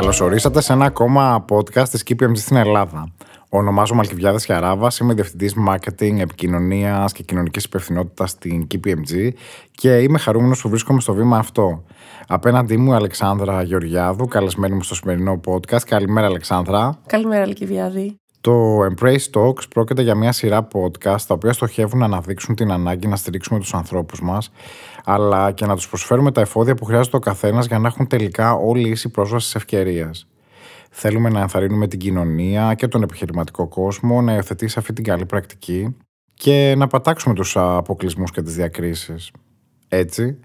Καλώς 0.00 0.20
ορίσατε 0.20 0.60
σε 0.60 0.72
ένα 0.72 0.84
ακόμα 0.84 1.44
podcast 1.48 1.88
της 1.88 2.02
KPMG 2.08 2.36
στην 2.36 2.56
Ελλάδα. 2.56 3.12
Ονομάζομαι 3.48 4.00
Αλκιβιάδης 4.00 4.46
Χαράβας, 4.46 4.98
είμαι 4.98 5.14
διευθυντής 5.14 5.54
marketing, 5.68 6.18
επικοινωνίας 6.18 7.12
και 7.12 7.22
κοινωνικής 7.22 7.64
υπευθυνότητας 7.64 8.30
στην 8.30 8.66
KPMG 8.70 9.30
και 9.70 9.98
είμαι 9.98 10.18
χαρούμενος 10.18 10.60
που 10.60 10.68
βρίσκομαι 10.68 11.00
στο 11.00 11.14
βήμα 11.14 11.38
αυτό. 11.38 11.84
Απέναντί 12.28 12.76
μου 12.76 12.92
η 12.92 12.94
Αλεξάνδρα 12.94 13.62
Γεωργιάδου, 13.62 14.26
καλεσμένη 14.26 14.74
μου 14.74 14.82
στο 14.82 14.94
σημερινό 14.94 15.40
podcast. 15.46 15.82
Καλημέρα 15.86 16.26
Αλεξάνδρα. 16.26 16.98
Καλημέρα 17.06 17.42
Αλκιβιάδη. 17.42 18.20
Το 18.40 18.78
Embrace 18.84 19.30
Talks 19.34 19.68
πρόκειται 19.68 20.02
για 20.02 20.14
μια 20.14 20.32
σειρά 20.32 20.68
podcast 20.72 21.20
τα 21.26 21.34
οποία 21.34 21.52
στοχεύουν 21.52 21.98
να 21.98 22.04
αναδείξουν 22.04 22.54
την 22.54 22.72
ανάγκη 22.72 23.06
να 23.06 23.16
στηρίξουμε 23.16 23.58
τους 23.58 23.74
ανθρώπους 23.74 24.20
μας 24.20 24.50
αλλά 25.04 25.52
και 25.52 25.66
να 25.66 25.76
τους 25.76 25.88
προσφέρουμε 25.88 26.32
τα 26.32 26.40
εφόδια 26.40 26.74
που 26.74 26.84
χρειάζεται 26.84 27.16
ο 27.16 27.20
καθένας 27.20 27.66
για 27.66 27.78
να 27.78 27.88
έχουν 27.88 28.06
τελικά 28.06 28.52
όλη 28.52 28.88
ίση 28.88 29.08
πρόσβαση 29.08 29.48
σε 29.48 29.58
ευκαιρίες. 29.58 30.26
Θέλουμε 30.90 31.28
να 31.28 31.40
ενθαρρύνουμε 31.40 31.88
την 31.88 31.98
κοινωνία 31.98 32.74
και 32.74 32.88
τον 32.88 33.02
επιχειρηματικό 33.02 33.68
κόσμο 33.68 34.22
να 34.22 34.34
υιοθετήσει 34.34 34.78
αυτή 34.78 34.92
την 34.92 35.04
καλή 35.04 35.26
πρακτική 35.26 35.96
και 36.34 36.74
να 36.76 36.86
πατάξουμε 36.86 37.34
τους 37.34 37.56
αποκλεισμούς 37.56 38.30
και 38.30 38.42
τις 38.42 38.54
διακρίσεις. 38.54 39.30
Έτσι, 39.88 40.38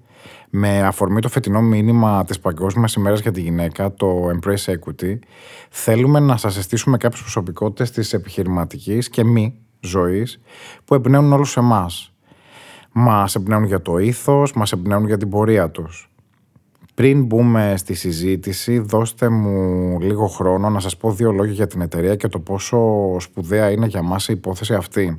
με 0.49 0.81
αφορμή 0.81 1.21
το 1.21 1.29
φετινό 1.29 1.61
μήνυμα 1.61 2.25
της 2.25 2.39
Παγκόσμιας 2.39 2.93
ημέρας 2.93 3.19
για 3.19 3.31
τη 3.31 3.41
γυναίκα, 3.41 3.93
το 3.93 4.29
Embrace 4.29 4.73
Equity, 4.73 5.19
θέλουμε 5.69 6.19
να 6.19 6.37
σας 6.37 6.57
αισθήσουμε 6.57 6.97
κάποιες 6.97 7.21
προσωπικότητες 7.21 7.91
της 7.91 8.13
επιχειρηματικής 8.13 9.09
και 9.09 9.23
μη 9.23 9.59
ζωής 9.79 10.41
που 10.85 10.93
εμπνέουν 10.93 11.33
όλους 11.33 11.57
εμάς. 11.57 12.14
Μας 12.97 13.35
εμπνέουν 13.35 13.63
για 13.63 13.81
το 13.81 13.97
ήθος, 13.97 14.53
μας 14.53 14.71
εμπνέουν 14.71 15.05
για 15.05 15.17
την 15.17 15.29
πορεία 15.29 15.71
τους. 15.71 16.09
Πριν 16.93 17.25
μπούμε 17.25 17.73
στη 17.77 17.93
συζήτηση, 17.93 18.79
δώστε 18.79 19.29
μου 19.29 19.99
λίγο 19.99 20.27
χρόνο 20.27 20.69
να 20.69 20.79
σας 20.79 20.97
πω 20.97 21.11
δύο 21.11 21.31
λόγια 21.31 21.53
για 21.53 21.67
την 21.67 21.81
εταιρεία 21.81 22.15
και 22.15 22.27
το 22.27 22.39
πόσο 22.39 22.79
σπουδαία 23.19 23.71
είναι 23.71 23.85
για 23.85 24.01
μας 24.01 24.27
η 24.27 24.33
υπόθεση 24.33 24.73
αυτή. 24.73 25.17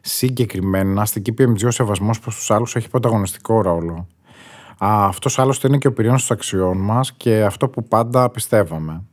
Συγκεκριμένα, 0.00 1.04
στην 1.04 1.22
KPMG 1.26 1.66
ο 1.66 1.70
σεβασμός 1.70 2.20
προς 2.20 2.34
τους 2.36 2.50
άλλους 2.50 2.76
έχει 2.76 2.88
πρωταγωνιστικό 2.88 3.60
ρόλο. 3.60 4.06
Αυτός 4.78 5.38
άλλωστε 5.38 5.68
είναι 5.68 5.78
και 5.78 5.86
ο 5.86 5.92
πυρήνας 5.92 6.26
των 6.26 6.36
αξιών 6.36 6.78
μας 6.78 7.12
και 7.12 7.42
αυτό 7.42 7.68
που 7.68 7.84
πάντα 7.84 8.30
πιστεύαμε. 8.30 9.04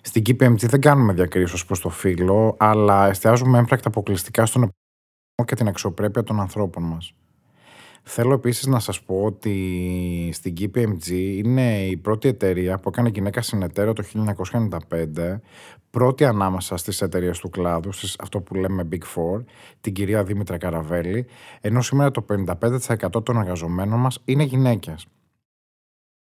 Στην 0.00 0.22
KPMG 0.26 0.68
δεν 0.68 0.80
κάνουμε 0.80 1.12
διακρίσεις 1.12 1.64
προς 1.64 1.80
το 1.80 1.88
φύλλο, 1.88 2.54
αλλά 2.58 3.08
εστιάζουμε 3.08 3.58
έμπρακτα 3.58 3.88
αποκλειστικά 3.88 4.46
στον 4.46 4.62
επαγγελματισμό 4.62 4.77
και 5.44 5.54
την 5.54 5.68
αξιοπρέπεια 5.68 6.22
των 6.22 6.40
ανθρώπων 6.40 6.82
μας. 6.82 7.14
Θέλω 8.02 8.32
επίσης 8.32 8.66
να 8.66 8.78
σας 8.78 9.02
πω 9.02 9.22
ότι 9.24 10.30
στην 10.32 10.54
KPMG 10.58 11.10
είναι 11.10 11.86
η 11.86 11.96
πρώτη 11.96 12.28
εταιρεία 12.28 12.78
που 12.78 12.88
έκανε 12.88 13.08
γυναίκα 13.08 13.42
συνεταίρο 13.42 13.92
το 13.92 14.04
1995, 14.90 15.40
πρώτη 15.90 16.24
ανάμεσα 16.24 16.76
στις 16.76 17.02
εταιρείες 17.02 17.38
του 17.38 17.50
κλάδου, 17.50 17.92
στις, 17.92 18.16
αυτό 18.18 18.40
που 18.40 18.54
λέμε 18.54 18.88
Big 18.92 19.02
Four, 19.14 19.44
την 19.80 19.92
κυρία 19.92 20.24
Δήμητρα 20.24 20.58
Καραβέλη, 20.58 21.26
ενώ 21.60 21.82
σήμερα 21.82 22.10
το 22.10 22.24
55% 22.28 23.24
των 23.24 23.36
εργαζομένων 23.36 24.00
μας 24.00 24.20
είναι 24.24 24.42
γυναίκες. 24.42 25.06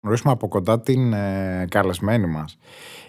Γνωρίσουμε 0.05 0.33
από 0.33 0.49
κοντά 0.49 0.81
την 0.81 1.13
ε, 1.13 1.67
καλεσμένη 1.69 2.27
μας. 2.27 2.59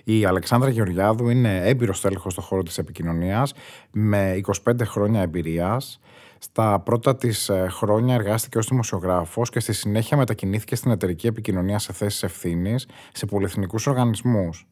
Η 0.03 0.25
Αλεξάνδρα 0.25 0.69
Γεωργιάδου 0.69 1.29
είναι 1.29 1.67
έμπειρος 1.67 2.01
τέλεχο 2.01 2.29
στον 2.29 2.43
χώρο 2.43 2.63
της 2.63 2.77
επικοινωνίας 2.77 3.53
με 3.91 4.41
25 4.65 4.73
χρόνια 4.83 5.21
εμπειρίας. 5.21 5.99
Στα 6.37 6.79
πρώτα 6.79 7.15
της 7.15 7.49
ε, 7.49 7.67
χρόνια 7.69 8.15
εργάστηκε 8.15 8.57
ως 8.57 8.67
δημοσιογράφος 8.67 9.49
και 9.49 9.59
στη 9.59 9.73
συνέχεια 9.73 10.17
μετακινήθηκε 10.17 10.75
στην 10.75 10.91
εταιρική 10.91 11.27
επικοινωνία 11.27 11.79
σε 11.79 11.93
θέσεις 11.93 12.23
ευθύνης 12.23 12.87
σε 13.13 13.25
πολυεθνικούς 13.25 13.87
οργανισμούς. 13.87 14.67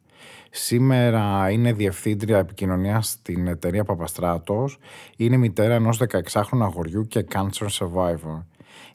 Σήμερα 0.50 1.50
είναι 1.50 1.72
διευθύντρια 1.72 2.38
επικοινωνίας 2.38 3.08
στην 3.08 3.46
εταιρεία 3.46 3.84
Παπαστράτος. 3.84 4.78
Είναι 5.16 5.36
μητέρα 5.36 5.74
ενός 5.74 6.00
16χρονου 6.08 6.62
αγοριού 6.62 7.06
και 7.06 7.26
cancer 7.32 7.66
survivor. 7.78 8.42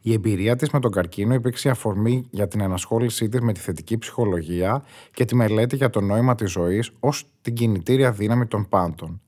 Η 0.02 0.14
εμπειρία 0.14 0.56
της 0.56 0.70
με 0.70 0.80
τον 0.80 0.92
καρκίνο 0.92 1.34
υπήρξε 1.34 1.70
αφορμή 1.70 2.26
για 2.30 2.48
την 2.48 2.62
ενασχόλησή 2.62 3.30
της 3.30 3.42
με 3.42 3.54
τη 3.54 3.60
θετική 3.60 3.98
ψυχολογία 3.98 4.84
και 5.14 5.26
τη 5.26 5.36
μελέτη 5.36 5.76
για 5.76 5.90
το 5.90 6.02
νόημα 6.02 6.36
της 6.36 6.52
ζωής 6.52 6.92
ως 7.00 7.26
την 7.42 7.54
κινητήρια 7.54 8.12
δύναμη 8.12 8.46
των 8.46 8.70
πάντων 8.70 9.22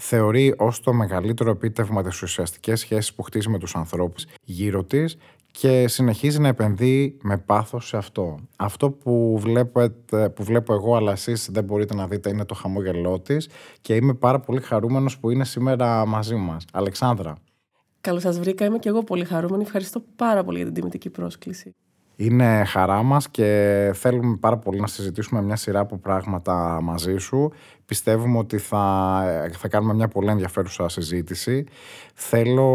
θεωρεί 0.00 0.54
ως 0.58 0.80
το 0.80 0.92
μεγαλύτερο 0.92 1.50
επίτευγμα 1.50 2.02
τις 2.02 2.22
ουσιαστικές 2.22 2.80
σχέσεις 2.80 3.14
που 3.14 3.22
χτίζει 3.22 3.48
με 3.48 3.58
τους 3.58 3.74
ανθρώπους 3.74 4.26
γύρω 4.44 4.84
της 4.84 5.16
και 5.50 5.88
συνεχίζει 5.88 6.40
να 6.40 6.48
επενδύει 6.48 7.18
με 7.22 7.38
πάθος 7.38 7.86
σε 7.86 7.96
αυτό. 7.96 8.38
Αυτό 8.56 8.90
που, 8.90 9.38
βλέπετε, 9.38 10.28
που 10.28 10.44
βλέπω 10.44 10.74
εγώ, 10.74 10.96
αλλά 10.96 11.12
εσείς 11.12 11.48
δεν 11.50 11.64
μπορείτε 11.64 11.94
να 11.94 12.06
δείτε, 12.06 12.28
είναι 12.28 12.44
το 12.44 12.54
χαμόγελό 12.54 13.20
της 13.20 13.48
και 13.80 13.94
είμαι 13.94 14.14
πάρα 14.14 14.40
πολύ 14.40 14.60
χαρούμενος 14.60 15.18
που 15.18 15.30
είναι 15.30 15.44
σήμερα 15.44 16.06
μαζί 16.06 16.34
μας. 16.34 16.64
Αλεξάνδρα. 16.72 17.36
Καλώς 18.00 18.22
σας 18.22 18.38
βρήκα. 18.38 18.64
Είμαι 18.64 18.78
και 18.78 18.88
εγώ 18.88 19.02
πολύ 19.02 19.24
χαρούμενη. 19.24 19.62
Ευχαριστώ 19.62 20.02
πάρα 20.16 20.44
πολύ 20.44 20.56
για 20.56 20.66
την 20.66 20.74
τιμητική 20.74 21.10
πρόσκληση. 21.10 21.74
Είναι 22.16 22.64
χαρά 22.64 23.02
μας 23.02 23.28
και 23.28 23.90
θέλουμε 23.94 24.36
πάρα 24.36 24.58
πολύ 24.58 24.80
να 24.80 24.86
συζητήσουμε 24.86 25.42
μια 25.42 25.56
σειρά 25.56 25.80
από 25.80 25.96
πράγματα 25.98 26.80
μαζί 26.82 27.16
σου. 27.16 27.52
Πιστεύουμε 27.84 28.38
ότι 28.38 28.58
θα, 28.58 29.22
θα 29.58 29.68
κάνουμε 29.68 29.94
μια 29.94 30.08
πολύ 30.08 30.30
ενδιαφέρουσα 30.30 30.88
συζήτηση. 30.88 31.64
Θέλω 32.14 32.68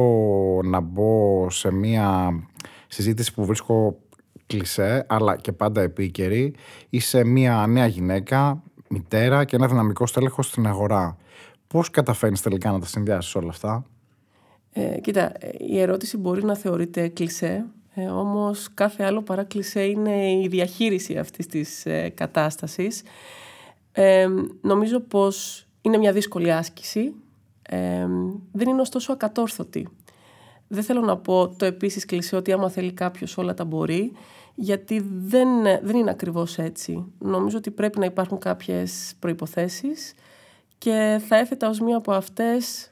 να 0.63 0.79
μπω 0.79 1.49
σε 1.49 1.71
μια 1.71 2.39
συζήτηση 2.87 3.33
που 3.33 3.45
βρίσκω 3.45 3.97
κλισέ, 4.45 5.05
αλλά 5.09 5.35
και 5.35 5.51
πάντα 5.51 5.81
επίκαιρη. 5.81 6.55
Είσαι 6.89 7.23
μια 7.23 7.65
νέα 7.67 7.85
γυναίκα, 7.85 8.63
μητέρα 8.89 9.43
και 9.45 9.55
ένα 9.55 9.67
δυναμικό 9.67 10.05
στέλεχος 10.05 10.47
στην 10.47 10.67
αγορά. 10.67 11.17
Πώς 11.67 11.89
καταφέρνεις 11.89 12.41
τελικά 12.41 12.71
να 12.71 12.79
τα 12.79 12.85
συνδυάσεις 12.85 13.35
όλα 13.35 13.49
αυτά; 13.49 13.85
Ε, 14.77 14.99
κοίτα, 14.99 15.31
η 15.57 15.79
ερώτηση 15.79 16.17
μπορεί 16.17 16.43
να 16.43 16.55
θεωρείται 16.55 17.07
κλισέ, 17.07 17.65
ε, 17.93 18.05
όμως 18.05 18.73
κάθε 18.73 19.03
άλλο 19.03 19.21
παράκληση 19.21 19.89
είναι 19.89 20.31
η 20.31 20.47
διαχείριση 20.47 21.17
αυτής 21.17 21.47
της 21.47 21.85
ε, 21.85 22.09
κατάστασης. 22.09 23.01
Ε, 23.91 24.27
νομίζω 24.61 24.99
πως 24.99 25.67
είναι 25.81 25.97
μια 25.97 26.11
δύσκολη 26.11 26.51
άσκηση. 26.51 27.13
Ε, 27.61 28.07
δεν 28.51 28.67
είναι 28.67 28.81
ωστόσο 28.81 29.11
ακατόρθωτη. 29.11 29.87
Δεν 30.67 30.83
θέλω 30.83 31.01
να 31.01 31.17
πω 31.17 31.47
το 31.47 31.65
επίσης 31.65 32.05
κλεισέ 32.05 32.35
ότι 32.35 32.51
άμα 32.51 32.69
θέλει 32.69 32.91
κάποιος 32.91 33.37
όλα 33.37 33.53
τα 33.53 33.65
μπορεί, 33.65 34.11
γιατί 34.55 35.05
δεν, 35.15 35.47
δεν 35.81 35.95
είναι 35.95 36.09
ακριβώς 36.09 36.57
έτσι. 36.57 37.05
Νομίζω 37.19 37.57
ότι 37.57 37.71
πρέπει 37.71 37.99
να 37.99 38.05
υπάρχουν 38.05 38.37
κάποιες 38.37 39.13
προϋποθέσεις 39.19 40.13
και 40.77 41.21
θα 41.27 41.37
έθετα 41.37 41.69
ως 41.69 41.79
μία 41.79 41.97
από 41.97 42.11
αυτές 42.11 42.89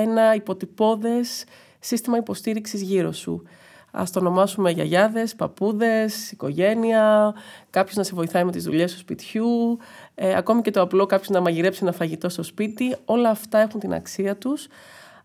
ένα 0.00 0.34
υποτυπώδες 0.34 1.44
σύστημα 1.80 2.16
υποστήριξης 2.16 2.82
γύρω 2.82 3.12
σου. 3.12 3.42
Α 3.90 4.02
το 4.12 4.18
ονομάσουμε 4.20 4.70
γιαγιάδες, 4.70 5.34
παππούδες, 5.34 6.30
οικογένεια, 6.30 7.34
κάποιος 7.70 7.96
να 7.96 8.02
σε 8.02 8.14
βοηθάει 8.14 8.44
με 8.44 8.52
τις 8.52 8.64
δουλειές 8.64 8.92
του 8.92 8.98
σπιτιού, 8.98 9.78
ε, 10.14 10.36
ακόμη 10.36 10.62
και 10.62 10.70
το 10.70 10.80
απλό 10.80 11.06
κάποιος 11.06 11.28
να 11.28 11.40
μαγειρέψει 11.40 11.80
ένα 11.82 11.92
φαγητό 11.92 12.28
στο 12.28 12.42
σπίτι. 12.42 12.96
Όλα 13.04 13.30
αυτά 13.30 13.58
έχουν 13.58 13.80
την 13.80 13.94
αξία 13.94 14.36
τους. 14.36 14.66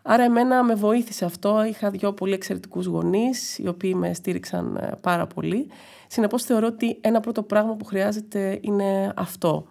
Άρα 0.01 0.23
εμένα 0.23 0.63
με 0.63 0.73
βοήθησε 0.73 1.25
αυτό. 1.25 1.63
Είχα 1.65 1.89
δύο 1.89 2.13
πολύ 2.13 2.33
εξαιρετικούς 2.33 2.85
γονείς, 2.85 3.57
οι 3.57 3.67
οποίοι 3.67 3.93
με 3.95 4.13
στήριξαν 4.13 4.75
ε, 4.75 4.91
πάρα 5.01 5.27
πολύ. 5.27 5.67
Συνεπώς 6.07 6.43
θεωρώ 6.43 6.67
ότι 6.67 6.97
ένα 7.01 7.19
πρώτο 7.19 7.43
πράγμα 7.43 7.75
που 7.75 7.85
χρειάζεται 7.85 8.59
είναι 8.61 9.13
αυτό. 9.15 9.65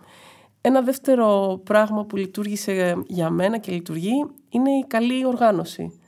Ένα 0.60 0.82
δεύτερο 0.82 1.60
πράγμα 1.65 2.04
που 2.04 2.16
λειτουργήσε 2.16 3.03
για 3.06 3.31
μένα 3.31 3.59
και 3.59 3.72
λειτουργεί 3.72 4.26
είναι 4.48 4.71
η 4.71 4.84
καλή 4.88 5.26
οργάνωση 5.26 6.00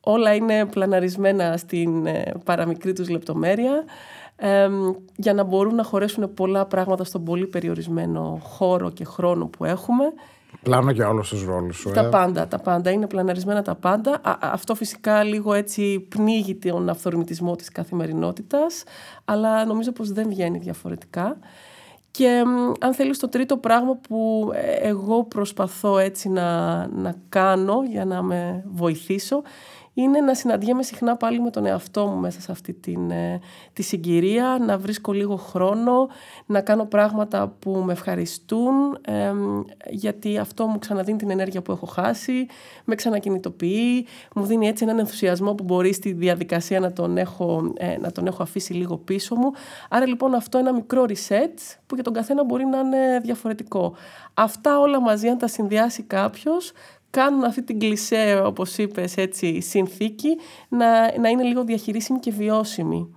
όλα 0.00 0.34
είναι 0.34 0.66
πλαναρισμένα 0.66 1.56
στην 1.56 2.06
ε, 2.06 2.32
παραμικρή 2.44 2.92
τους 2.92 3.08
λεπτομέρεια 3.08 3.84
για 5.16 5.34
να 5.34 5.42
μπορούν 5.42 5.74
να 5.74 5.82
χωρέσουν 5.82 6.34
πολλά 6.34 6.66
πράγματα 6.66 7.04
στον 7.04 7.24
πολύ 7.24 7.46
περιορισμένο 7.46 8.38
χώρο 8.42 8.90
και 8.90 9.04
χρόνο 9.04 9.46
που 9.46 9.64
έχουμε. 9.64 10.04
Πλάνο 10.62 10.90
για 10.90 11.08
όλους 11.08 11.28
τους 11.28 11.44
ρόλους 11.44 11.76
σου. 11.76 11.90
Τα 11.90 12.00
ε. 12.00 12.08
πάντα, 12.08 12.48
τα 12.48 12.58
πάντα. 12.58 12.90
Είναι 12.90 13.06
πλαναρισμένα 13.06 13.62
τα 13.62 13.74
πάντα. 13.74 14.20
αυτό 14.40 14.74
φυσικά 14.74 15.22
λίγο 15.22 15.52
έτσι 15.52 16.06
πνίγει 16.08 16.54
τον 16.54 16.88
αυθορμητισμό 16.88 17.56
της 17.56 17.72
καθημερινότητας, 17.72 18.82
αλλά 19.24 19.64
νομίζω 19.64 19.92
πως 19.92 20.12
δεν 20.12 20.28
βγαίνει 20.28 20.58
διαφορετικά. 20.58 21.36
Και 22.10 22.42
αν 22.80 22.94
θέλεις 22.94 23.18
το 23.18 23.28
τρίτο 23.28 23.56
πράγμα 23.56 23.96
που 23.96 24.50
ε, 24.54 24.88
εγώ 24.88 25.24
προσπαθώ 25.24 25.98
έτσι 25.98 26.28
να, 26.28 26.86
να 26.86 27.14
κάνω 27.28 27.82
για 27.88 28.04
να 28.04 28.22
με 28.22 28.64
βοηθήσω 28.66 29.42
είναι 30.02 30.20
να 30.20 30.34
συναντιέμαι 30.34 30.82
συχνά 30.82 31.16
πάλι 31.16 31.40
με 31.40 31.50
τον 31.50 31.66
εαυτό 31.66 32.06
μου 32.06 32.16
μέσα 32.16 32.40
σε 32.40 32.52
αυτή 32.52 32.72
την, 32.72 33.10
ε, 33.10 33.40
τη 33.72 33.82
συγκυρία, 33.82 34.58
να 34.66 34.78
βρίσκω 34.78 35.12
λίγο 35.12 35.36
χρόνο, 35.36 36.08
να 36.46 36.60
κάνω 36.60 36.84
πράγματα 36.84 37.56
που 37.58 37.70
με 37.70 37.92
ευχαριστούν, 37.92 38.98
γιατί 39.90 40.38
αυτό 40.38 40.66
μου 40.66 40.78
ξαναδίνει 40.78 41.18
την 41.18 41.30
ενέργεια 41.30 41.62
που 41.62 41.72
έχω 41.72 41.86
χάσει, 41.86 42.46
με 42.84 42.94
ξανακινητοποιεί, 42.94 44.06
μου 44.34 44.44
δίνει 44.44 44.66
έτσι 44.66 44.84
έναν 44.84 44.98
ενθουσιασμό 44.98 45.54
που 45.54 45.64
μπορεί 45.64 45.92
στη 45.92 46.12
διαδικασία 46.12 46.80
να 46.80 46.92
τον 46.92 47.16
έχω, 47.16 47.72
ε, 47.76 47.96
να 47.98 48.12
τον 48.12 48.26
έχω 48.26 48.42
αφήσει 48.42 48.72
λίγο 48.72 48.96
πίσω 48.96 49.34
μου. 49.34 49.52
Άρα 49.88 50.06
λοιπόν 50.06 50.34
αυτό 50.34 50.58
ένα 50.58 50.72
μικρό 50.72 51.04
reset 51.08 51.76
που 51.86 51.94
για 51.94 52.04
τον 52.04 52.12
καθένα 52.12 52.44
μπορεί 52.44 52.64
να 52.64 52.78
είναι 52.78 53.20
διαφορετικό. 53.22 53.94
Αυτά 54.34 54.78
όλα 54.78 55.00
μαζί 55.00 55.28
αν 55.28 55.38
τα 55.38 55.48
συνδυάσει 55.48 56.02
κάποιος 56.02 56.72
κάνουν 57.10 57.44
αυτή 57.44 57.64
την 57.64 57.78
κλισέ, 57.78 58.42
όπως 58.44 58.78
είπες, 58.78 59.16
έτσι, 59.16 59.60
συνθήκη 59.60 60.28
να, 60.68 61.18
να 61.18 61.28
είναι 61.28 61.42
λίγο 61.42 61.64
διαχειρίσιμη 61.64 62.18
και 62.18 62.30
βιώσιμη. 62.30 63.12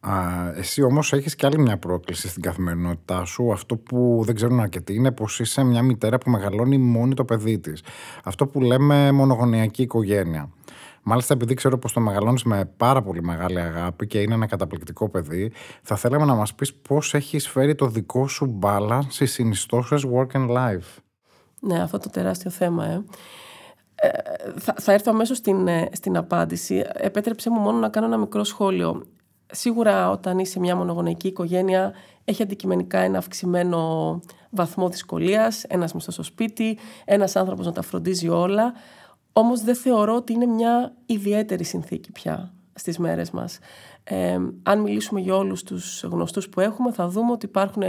Α, 0.00 0.12
εσύ 0.56 0.82
όμως 0.82 1.12
έχεις 1.12 1.34
και 1.34 1.46
άλλη 1.46 1.58
μια 1.58 1.78
πρόκληση 1.78 2.28
στην 2.28 2.42
καθημερινότητά 2.42 3.24
σου. 3.24 3.52
Αυτό 3.52 3.76
που 3.76 4.22
δεν 4.24 4.34
ξέρουν 4.34 4.60
αρκετοί 4.60 4.94
είναι 4.94 5.12
πως 5.12 5.40
είσαι 5.40 5.62
μια 5.62 5.82
μητέρα 5.82 6.18
που 6.18 6.30
μεγαλώνει 6.30 6.78
μόνη 6.78 7.14
το 7.14 7.24
παιδί 7.24 7.58
της. 7.58 7.82
Αυτό 8.24 8.46
που 8.46 8.60
λέμε 8.60 9.12
μονογονιακή 9.12 9.82
οικογένεια. 9.82 10.50
Μάλιστα, 11.02 11.34
επειδή 11.34 11.54
ξέρω 11.54 11.78
πως 11.78 11.92
το 11.92 12.00
μεγαλώνεις 12.00 12.42
με 12.42 12.72
πάρα 12.76 13.02
πολύ 13.02 13.22
μεγάλη 13.22 13.60
αγάπη 13.60 14.06
και 14.06 14.20
είναι 14.20 14.34
ένα 14.34 14.46
καταπληκτικό 14.46 15.08
παιδί, 15.08 15.52
θα 15.82 15.96
θέλαμε 15.96 16.24
να 16.24 16.34
μας 16.34 16.54
πεις 16.54 16.74
πώς 16.74 17.14
έχει 17.14 17.38
φέρει 17.38 17.74
το 17.74 17.86
δικό 17.86 18.28
σου 18.28 18.58
balance 18.62 19.06
στις 19.08 19.32
συνιστώσεις 19.32 20.04
work 20.14 20.36
and 20.36 20.48
life. 20.48 20.98
Ναι, 21.60 21.82
αυτό 21.82 21.98
το 21.98 22.10
τεράστιο 22.10 22.50
θέμα, 22.50 22.86
ε. 22.86 23.04
ε 23.94 24.08
θα, 24.58 24.74
θα 24.78 24.92
έρθω 24.92 25.10
αμέσως 25.10 25.36
στην, 25.36 25.68
ε, 25.68 25.88
στην 25.92 26.16
απάντηση. 26.16 26.84
Επέτρεψε 26.92 27.50
μου 27.50 27.60
μόνο 27.60 27.78
να 27.78 27.88
κάνω 27.88 28.06
ένα 28.06 28.16
μικρό 28.16 28.44
σχόλιο. 28.44 29.06
Σίγουρα 29.52 30.10
όταν 30.10 30.38
είσαι 30.38 30.58
μια 30.58 30.76
μονογονεϊκή 30.76 31.28
οικογένεια 31.28 31.92
έχει 32.24 32.42
αντικειμενικά 32.42 32.98
ένα 32.98 33.18
αυξημένο 33.18 34.20
βαθμό 34.50 34.88
δυσκολίας, 34.88 35.64
ένας 35.64 35.94
μισθός 35.94 36.14
στο 36.14 36.22
σπίτι, 36.22 36.78
ένας 37.04 37.36
άνθρωπος 37.36 37.66
να 37.66 37.72
τα 37.72 37.82
φροντίζει 37.82 38.28
όλα. 38.28 38.72
Όμως 39.32 39.60
δεν 39.60 39.74
θεωρώ 39.74 40.14
ότι 40.14 40.32
είναι 40.32 40.46
μια 40.46 40.92
ιδιαίτερη 41.06 41.64
συνθήκη 41.64 42.12
πια 42.12 42.52
στις 42.74 42.98
μέρες 42.98 43.30
μας. 43.30 43.58
Ε, 44.04 44.38
αν 44.62 44.80
μιλήσουμε 44.80 45.20
για 45.20 45.34
όλους 45.34 45.62
τους 45.62 46.02
γνωστούς 46.02 46.48
που 46.48 46.60
έχουμε 46.60 46.92
θα 46.92 47.08
δούμε 47.08 47.32
ότι 47.32 47.46
υπάρχουν 47.46 47.82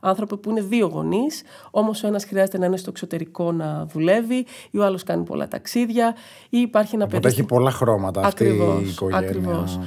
άνθρωποι 0.00 0.36
που 0.36 0.50
είναι 0.50 0.60
δύο 0.60 0.86
γονείς 0.86 1.42
όμως 1.70 2.02
ο 2.02 2.06
ένας 2.06 2.24
χρειάζεται 2.24 2.58
να 2.58 2.66
είναι 2.66 2.76
στο 2.76 2.90
εξωτερικό 2.90 3.52
να 3.52 3.86
δουλεύει 3.86 4.46
ή 4.70 4.78
ο 4.78 4.84
άλλος 4.84 5.02
κάνει 5.02 5.24
πολλά 5.24 5.48
ταξίδια 5.48 6.14
ή 6.50 6.58
υπάρχει 6.58 6.94
ένα 6.94 7.06
παιδί... 7.06 7.26
έχει 7.26 7.44
πολλά 7.44 7.70
χρώματα 7.70 8.20
αυτή 8.20 8.44
η 8.44 8.88
οικογένεια. 8.88 9.28
Ακριβώς 9.28 9.78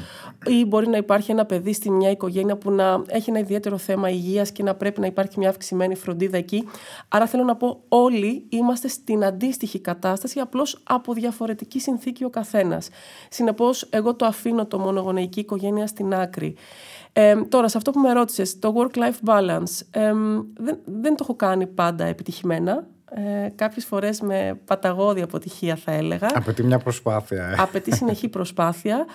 ή 0.46 0.66
μπορεί 0.66 0.88
να 0.88 0.98
υπάρχει 0.98 1.32
ένα 1.32 1.46
παιδί 1.46 1.74
στη 1.74 1.92
μια 1.92 2.10
οικογένεια 2.10 2.58
που 2.58 2.72
να 2.72 3.02
έχει 3.08 3.30
ένα 3.30 3.40
ιδιαίτερο 3.40 3.78
θέμα 3.78 4.10
υγείας 4.10 4.52
και 4.52 4.64
να 4.64 4.76
πρέπει 4.76 5.00
να 5.00 5.06
υπάρχει 5.06 5.40
μια 5.40 5.50
αυξημένη 5.50 5.96
φροντίδα 5.96 6.38
εκεί. 6.38 6.68
Άρα 7.08 7.26
θέλω 7.28 7.44
να 7.44 7.56
πω 7.56 7.84
όλοι 7.88 8.46
είμαστε 8.50 8.88
στην 8.88 9.24
αντίστοιχη 9.24 9.80
κατάσταση 9.80 10.40
απλώς 10.40 10.80
από 10.84 11.14
διαφορετική 11.14 11.80
συνθήκη 11.80 12.24
ο 12.24 12.30
καθένας. 12.30 12.90
Συνεπώς 13.30 13.88
εγώ 13.90 14.16
το 14.16 14.26
αφήνω 14.26 14.66
το 14.66 14.80
μονογονεϊκή 14.80 15.40
οικογένεια 15.40 15.88
στην 15.88 16.14
άκρη. 16.14 16.56
Ε, 17.14 17.36
τώρα, 17.36 17.68
σε 17.68 17.78
αυτό 17.78 17.92
που 17.92 18.00
με 18.00 18.14
ρώτησες, 18.14 18.60
το 18.60 18.74
work-life 18.78 19.30
balance, 19.30 19.86
ε, 19.92 20.12
δεν, 20.58 20.78
δεν 20.86 21.16
το 21.16 21.20
έχω 21.22 21.36
κάνει 21.36 21.68
πάντα 21.68 22.06
επιτυχημένα. 22.06 22.88
Ε, 23.14 23.50
κάποιες 23.56 23.86
φορές 23.86 24.22
με 24.22 24.60
παταγώδη 24.66 25.22
αποτυχία 25.22 25.76
θα 25.76 25.92
έλεγα. 25.92 26.28
Απαιτεί 26.34 26.64
μια 26.64 26.78
προσπάθεια. 26.78 27.46
Ε. 27.46 27.56
Απαιτεί 27.60 27.96
συνεχή 27.96 28.28
προσπάθεια. 28.28 29.06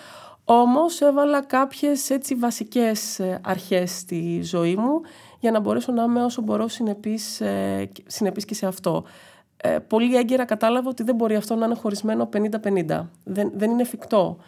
Όμως 0.49 1.01
έβαλα 1.01 1.43
κάποιες 1.43 2.11
έτσι 2.11 2.35
βασικές 2.35 3.19
ε, 3.19 3.41
αρχές 3.45 3.99
στη 3.99 4.41
ζωή 4.43 4.77
μου 4.77 5.01
για 5.41 5.51
να 5.51 5.61
μπορέσω 5.61 5.93
να 5.93 6.03
είμαι 6.03 6.25
όσο 6.25 6.43
μπορώ 6.43 6.69
συνεπής, 6.69 7.41
ε, 7.41 7.91
συνεπής 8.07 8.45
και 8.45 8.55
σε 8.55 8.67
αυτό. 8.67 9.05
Ε, 9.57 9.79
πολύ 9.79 10.17
έγκαιρα 10.17 10.45
κατάλαβα 10.45 10.89
ότι 10.89 11.03
δεν 11.03 11.15
μπορεί 11.15 11.35
αυτό 11.35 11.55
να 11.55 11.67
είναι 11.67 11.75
χωρισμένο 11.75 12.29
50-50. 12.33 13.07
Δεν, 13.25 13.51
δεν 13.55 13.71
είναι 13.71 13.83
εφικτό. 13.83 14.39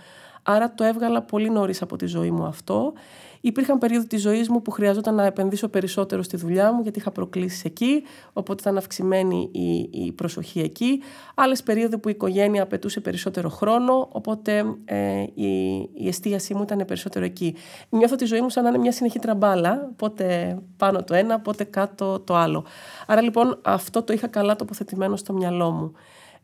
Άρα 0.43 0.75
το 0.75 0.85
έβγαλα 0.85 1.23
πολύ 1.23 1.51
νωρίς 1.51 1.83
από 1.83 1.97
τη 1.97 2.07
ζωή 2.07 2.31
μου 2.31 2.45
αυτό. 2.45 2.93
Υπήρχαν 3.41 3.79
περίοδοι 3.79 4.07
της 4.07 4.21
ζωής 4.21 4.49
μου 4.49 4.63
που 4.63 4.71
χρειαζόταν 4.71 5.15
να 5.15 5.25
επενδύσω 5.25 5.69
περισσότερο 5.69 6.23
στη 6.23 6.37
δουλειά 6.37 6.73
μου, 6.73 6.83
γιατί 6.83 6.99
είχα 6.99 7.11
προκλήσεις 7.11 7.65
εκεί, 7.65 8.03
οπότε 8.33 8.61
ήταν 8.61 8.77
αυξημένη 8.77 9.51
η, 9.53 10.05
η 10.05 10.13
προσοχή 10.13 10.61
εκεί. 10.61 11.03
Άλλες 11.35 11.63
περίοδοι 11.63 11.99
που 11.99 12.09
η 12.09 12.13
οικογένεια 12.15 12.63
απαιτούσε 12.63 13.01
περισσότερο 13.01 13.49
χρόνο, 13.49 14.09
οπότε 14.13 14.65
ε, 14.85 15.23
η, 15.35 15.77
η 15.95 16.09
εστίασή 16.09 16.55
μου 16.55 16.63
ήταν 16.63 16.85
περισσότερο 16.87 17.25
εκεί. 17.25 17.55
Νιώθω 17.89 18.17
τη 18.17 18.25
ζωή 18.25 18.41
μου 18.41 18.51
σαν 18.51 18.63
να 18.63 18.69
είναι 18.69 18.79
μια 18.79 18.93
συνεχή 18.93 19.19
τραμπάλα, 19.19 19.91
πότε 19.97 20.59
πάνω 20.77 21.05
το 21.05 21.15
ένα, 21.15 21.41
πότε 21.41 21.65
κάτω 21.65 22.21
το 22.21 22.35
άλλο. 22.35 22.65
Άρα 23.07 23.21
λοιπόν 23.21 23.59
αυτό 23.63 24.03
το 24.03 24.13
είχα 24.13 24.27
καλά 24.27 24.57
τοποθετημένο 24.57 25.17
στο 25.17 25.33
μυαλό 25.33 25.71
μου. 25.71 25.93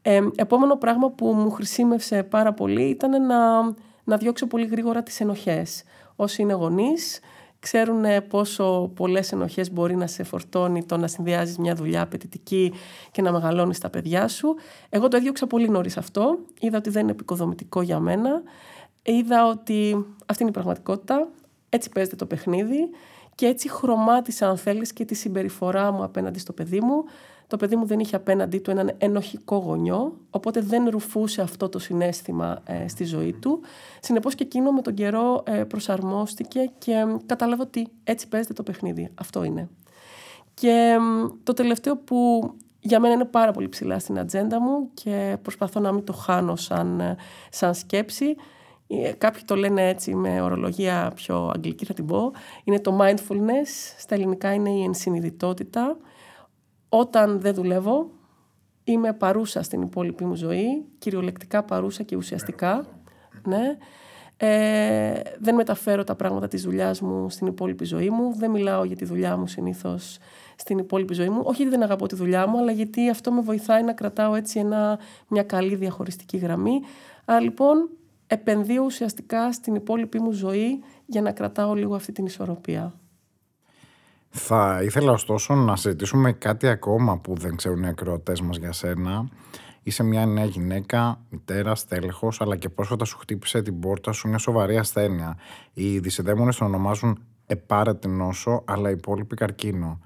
Ε, 0.06 0.21
επόμενο 0.35 0.77
πράγμα 0.77 1.11
που 1.11 1.27
μου 1.27 1.51
χρησιμεύσε 1.51 2.23
πάρα 2.23 2.53
πολύ 2.53 2.83
ήταν 2.83 3.27
να, 3.27 3.62
να 4.05 4.17
διώξω 4.17 4.47
πολύ 4.47 4.67
γρήγορα 4.67 5.03
τις 5.03 5.21
ενοχές. 5.21 5.83
Όσοι 6.17 6.43
είναι 6.43 6.53
γονείς 6.53 7.21
ξέρουν 7.59 8.05
πόσο 8.29 8.91
πολλές 8.95 9.33
ενοχές 9.33 9.73
μπορεί 9.73 9.97
να 9.97 10.06
σε 10.06 10.23
φορτώνει 10.23 10.85
το 10.85 10.97
να 10.97 11.06
συνδυάζεις 11.06 11.59
μια 11.59 11.75
δουλειά 11.75 12.03
απαιτητική 12.03 12.73
και 13.11 13.23
να 13.23 13.33
μεγαλώνεις 13.33 13.79
τα 13.79 13.91
παιδιά 13.91 14.29
σου. 14.29 14.55
Εγώ 14.89 15.09
το 15.09 15.17
έδιωξα 15.17 15.47
πολύ 15.47 15.69
νωρίς 15.69 15.97
αυτό. 15.97 16.39
Είδα 16.61 16.79
ότι 16.79 16.91
δεν 16.91 17.03
είναι 17.03 17.11
επικοδομητικό 17.11 17.83
για 17.83 17.99
μένα. 17.99 18.43
Είδα 19.03 19.47
ότι 19.47 20.06
αυτή 20.27 20.43
είναι 20.43 20.51
η 20.51 20.55
πραγματικότητα. 20.55 21.29
Έτσι 21.69 21.89
παίζεται 21.89 22.17
το 22.17 22.27
παιχνίδι 22.27 22.91
και 23.35 23.47
έτσι 23.47 23.71
χρωμάτισα 23.71 24.49
αν 24.49 24.56
θέλεις 24.56 24.93
και 24.93 25.05
τη 25.05 25.15
συμπεριφορά 25.15 25.93
μου 25.93 26.03
απέναντι 26.03 26.39
στο 26.39 26.53
παιδί 26.53 26.81
μου 26.81 27.05
το 27.55 27.61
παιδί 27.61 27.77
μου 27.77 27.87
δεν 27.87 27.99
είχε 27.99 28.17
απέναντί 28.17 28.59
του 28.59 28.71
έναν 28.71 28.95
ενοχικό 28.99 29.56
γονιό, 29.56 30.17
οπότε 30.31 30.61
δεν 30.61 30.89
ρουφούσε 30.89 31.43
αυτό 31.43 31.69
το 31.69 31.79
συνέστημα 31.79 32.62
ε, 32.67 32.89
στη 32.89 33.05
ζωή 33.05 33.33
του. 33.33 33.61
Συνεπώς 34.01 34.35
και 34.35 34.45
εκείνο 34.45 34.73
με 34.73 34.83
τον 34.83 34.95
καιρό 34.95 35.43
ε, 35.47 35.53
προσαρμόστηκε 35.53 36.71
και 36.79 36.93
ε, 36.93 37.17
κατάλαβε 37.27 37.62
ότι 37.62 37.89
έτσι 38.05 38.29
παίζεται 38.29 38.53
το 38.53 38.62
παιχνίδι. 38.62 39.11
Αυτό 39.15 39.45
είναι. 39.45 39.69
Και 40.55 40.97
το 41.43 41.53
τελευταίο 41.53 41.97
που 41.97 42.51
για 42.81 43.01
μένα 43.01 43.15
είναι 43.15 43.25
πάρα 43.25 43.53
πολύ 43.53 43.69
ψηλά 43.69 43.99
στην 43.99 44.19
ατζέντα 44.19 44.61
μου 44.61 44.91
και 44.95 45.37
προσπαθώ 45.43 45.81
να 45.81 45.93
μην 45.93 46.05
το 46.05 46.12
χάνω 46.12 46.56
σαν, 46.56 47.17
σαν 47.51 47.75
σκέψη. 47.75 48.37
Κάποιοι 49.19 49.43
το 49.45 49.56
λένε 49.56 49.89
έτσι 49.89 50.15
με 50.15 50.41
ορολογία 50.41 51.12
πιο 51.15 51.53
αγγλική 51.55 51.85
θα 51.85 51.95
την 51.95 52.06
πω. 52.06 52.33
Είναι 52.65 52.81
το 52.81 52.99
mindfulness, 53.01 53.95
στα 53.99 54.15
ελληνικά 54.15 54.53
είναι 54.53 54.71
η 54.71 54.83
ενσυνειδητότητα 54.83 55.97
όταν 56.96 57.41
δεν 57.41 57.55
δουλεύω, 57.55 58.11
είμαι 58.85 59.12
παρούσα 59.12 59.62
στην 59.62 59.82
υπόλοιπη 59.82 60.25
μου 60.25 60.35
ζωή, 60.35 60.85
κυριολεκτικά 60.99 61.62
παρούσα 61.62 62.02
και 62.02 62.17
ουσιαστικά. 62.17 62.87
Ναι. 63.44 63.76
Ε, 64.37 65.20
δεν 65.38 65.55
μεταφέρω 65.55 66.05
τα 66.05 66.15
πράγματα 66.15 66.48
της 66.48 66.63
δουλειάς 66.63 67.01
μου 67.01 67.31
στην 67.31 67.46
υπόλοιπη 67.46 67.84
ζωή 67.84 68.10
μου. 68.10 68.34
Δεν 68.36 68.51
μιλάω 68.51 68.84
για 68.84 68.96
τη 68.96 69.05
δουλειά 69.05 69.36
μου 69.36 69.46
συνήθως 69.46 70.19
στην 70.56 70.79
υπόλοιπη 70.79 71.15
ζωή 71.15 71.29
μου. 71.29 71.41
Όχι 71.44 71.63
γιατί 71.63 71.77
δεν 71.77 71.82
αγαπώ 71.82 72.06
τη 72.06 72.15
δουλειά 72.15 72.46
μου, 72.46 72.58
αλλά 72.58 72.72
γιατί 72.72 73.10
αυτό 73.10 73.32
με 73.32 73.41
βοηθάει 73.41 73.82
να 73.82 73.93
κρατάω 73.93 74.34
έτσι 74.34 74.58
ένα, 74.58 74.98
μια 75.29 75.43
καλή 75.43 75.74
διαχωριστική 75.74 76.36
γραμμή. 76.36 76.81
Άρα 77.24 77.41
λοιπόν 77.41 77.89
επενδύω 78.27 78.84
ουσιαστικά 78.84 79.53
στην 79.53 79.74
υπόλοιπη 79.74 80.20
μου 80.20 80.31
ζωή 80.31 80.82
για 81.06 81.22
να 81.22 81.32
κρατάω 81.32 81.74
λίγο 81.74 81.94
αυτή 81.94 82.13
την 82.13 82.27
ισορροπία. 82.27 82.94
Θα 84.36 84.81
ήθελα 84.82 85.12
ωστόσο 85.12 85.55
να 85.55 85.76
συζητήσουμε 85.76 86.32
κάτι 86.32 86.69
ακόμα 86.69 87.19
που 87.19 87.34
δεν 87.36 87.56
ξέρουν 87.56 87.82
οι 87.82 87.86
ακροατές 87.86 88.41
μας 88.41 88.56
για 88.56 88.72
σένα. 88.72 89.29
Είσαι 89.82 90.03
μια 90.03 90.26
νέα 90.26 90.44
γυναίκα, 90.44 91.20
μητέρας, 91.31 91.81
στέλεχο, 91.81 92.32
αλλά 92.38 92.56
και 92.56 92.69
πρόσφατα 92.69 93.05
σου 93.05 93.19
χτύπησε 93.19 93.62
την 93.62 93.81
πόρτα 93.81 94.12
σου 94.12 94.29
μια 94.29 94.38
σοβαρή 94.38 94.76
ασθένεια. 94.79 95.36
Οι 95.72 95.98
δυσεδαίμονε 95.98 96.53
τον 96.53 96.67
ονομάζουν 96.67 97.19
επάρετη 97.46 98.08
νόσο, 98.08 98.62
αλλά 98.64 98.91
υπόλοιπη 98.91 99.36
καρκίνο. 99.36 100.00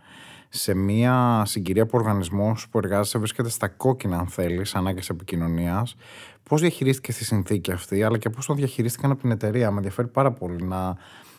Σε 0.49 0.75
μια 0.75 1.43
συγκυρία 1.47 1.87
που 1.87 1.91
ο 1.95 1.99
οργανισμός 1.99 2.69
που 2.69 2.79
εργάζεσαι 2.79 3.19
βρίσκεται 3.19 3.49
στα 3.49 3.69
κόκκινα, 3.69 4.19
αν 4.19 4.27
θέλεις, 4.27 4.75
ανάγκες 4.75 5.09
επικοινωνίας, 5.09 5.97
πώς 6.43 6.61
διαχειρίστηκες 6.61 7.17
τη 7.17 7.25
συνθήκη 7.25 7.73
αυτή, 7.73 8.03
αλλά 8.03 8.19
και 8.19 8.31
πώς 8.31 8.47
το 8.47 8.55
διαχειρίστηκαν 8.55 9.11
από 9.11 9.21
την 9.21 9.31
εταιρεία; 9.31 9.71
Με 9.71 9.77
ενδιαφέρει 9.77 10.09
πάρα 10.09 10.33
πολύ 10.33 10.63
να, 10.63 10.97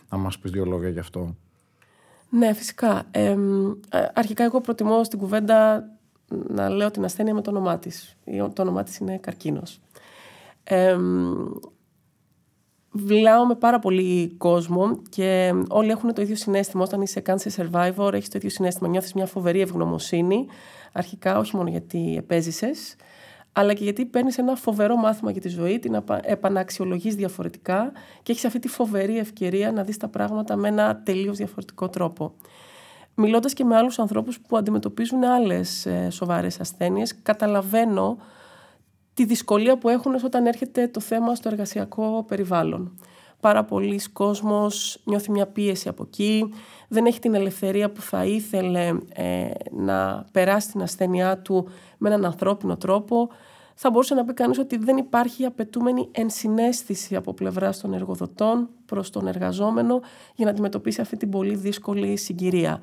να 0.10 0.18
μας 0.18 0.40
πεις 0.40 0.52
δύο 0.52 0.66
λόγια 0.66 0.90
γι' 0.90 1.00
αυτό. 1.00 1.36
Ναι, 2.30 2.54
φυσικά. 2.54 3.04
Ε, 3.12 3.36
αρχικά 4.14 4.44
εγώ 4.44 4.62
προτιμώ 4.62 5.04
στην 5.04 5.20
κουβέντα 5.20 5.90
να 6.28 6.70
λέω 6.70 6.92
την 6.92 7.04
ασθένεια 7.04 7.34
με 7.34 7.42
το 7.42 7.50
όνομά 7.50 7.80
της. 7.80 8.18
Το 8.54 8.62
όνομά 8.62 8.84
της 8.84 8.98
είναι 8.98 9.18
καρκίνος. 9.18 9.80
Ε, 10.64 10.98
Βλάω 12.92 13.46
με 13.46 13.56
πάρα 13.56 13.80
πολύ 13.80 14.34
κόσμο 14.38 15.02
και 15.10 15.54
όλοι 15.70 15.90
έχουν 15.90 16.14
το 16.14 16.22
ίδιο 16.22 16.36
συνέστημα. 16.36 16.84
Όταν 16.84 17.02
είσαι 17.02 17.22
cancer 17.26 17.50
survivor, 17.56 18.14
έχεις 18.14 18.30
το 18.30 18.38
ίδιο 18.38 18.50
συνέστημα. 18.50 18.90
Νιώθεις 18.90 19.14
μια 19.14 19.26
φοβερή 19.26 19.62
ευγνωμοσύνη. 19.62 20.48
Αρχικά, 20.92 21.38
όχι 21.38 21.56
μόνο 21.56 21.70
γιατί 21.70 22.16
επέζησες, 22.18 22.96
αλλά 23.52 23.74
και 23.74 23.84
γιατί 23.84 24.06
παίρνεις 24.06 24.38
ένα 24.38 24.56
φοβερό 24.56 24.96
μάθημα 24.96 25.32
για 25.32 25.42
τη 25.42 25.50
ζωή, 25.50 25.80
την 25.80 26.04
επαναξιολογείς 26.22 27.16
διαφορετικά 27.16 27.92
και 28.24 28.32
έχεις 28.32 28.46
αυτή 28.46 28.60
τη 28.60 28.68
φοβερή 28.68 29.18
ευκαιρία 29.18 29.72
να 29.72 29.84
δεις 29.84 29.98
τα 29.98 30.08
πράγματα 30.08 30.56
με 30.56 30.68
ένα 30.68 31.02
τελείως 31.04 31.38
διαφορετικό 31.38 31.90
τρόπο. 31.90 32.34
Μιλώντας 33.16 33.54
και 33.54 33.64
με 33.64 33.76
άλλους 33.76 34.00
ανθρώπους 34.00 34.40
που 34.40 34.58
αντιμετωπίζουν 34.58 35.24
άλλες 35.24 35.88
σοβαρές 36.10 36.60
ασθένειες, 36.60 37.22
καταλαβαίνω 37.22 38.18
τη 39.14 39.26
δυσκολία 39.26 39.78
που 39.78 39.90
έχουν 39.90 40.16
όταν 40.24 40.46
έρχεται 40.46 40.88
το 40.88 41.00
θέμα 41.00 41.36
στο 41.36 41.50
εργασιακό 41.50 42.26
περιβάλλον. 42.28 43.00
Πάρα 43.40 43.64
πολλοί 43.64 44.00
κόσμος 44.14 45.02
νιώθει 45.04 45.32
μια 45.32 45.48
πίεση 45.48 45.90
από 45.90 46.04
εκεί, 46.08 46.54
δεν 46.88 47.06
έχει 47.06 47.20
την 47.20 47.36
ελευθερία 47.36 47.92
που 47.92 48.02
θα 48.02 48.26
ήθελε 48.26 48.94
ε, 49.14 49.50
να 49.72 50.26
περάσει 50.32 50.72
την 50.72 50.82
ασθένειά 50.82 51.38
του 51.38 51.68
με 51.98 52.10
έναν 52.10 52.26
ανθρώπινο 52.26 52.78
τρόπο. 52.78 53.30
Θα 53.76 53.90
μπορούσε 53.90 54.14
να 54.14 54.26
πει 54.26 54.34
κανείς 54.34 54.58
ότι 54.58 54.78
δεν 54.78 54.98
υπάρχει 54.98 55.46
απαιτούμενη 55.46 56.08
ενσυναίσθηση 56.12 57.16
από 57.16 57.34
πλευράς 57.34 57.80
των 57.80 57.94
εργοδοτών 57.94 58.70
προς 58.86 59.10
τον 59.10 59.28
εργαζόμενο 59.28 60.02
για 60.36 60.46
να 60.46 60.52
αντιμετωπίσει 60.52 61.02
αυτή 61.02 61.18
την 61.18 61.30
πολύ 61.30 61.56
δύσκολη 61.56 62.18
συγκυρία. 62.18 62.80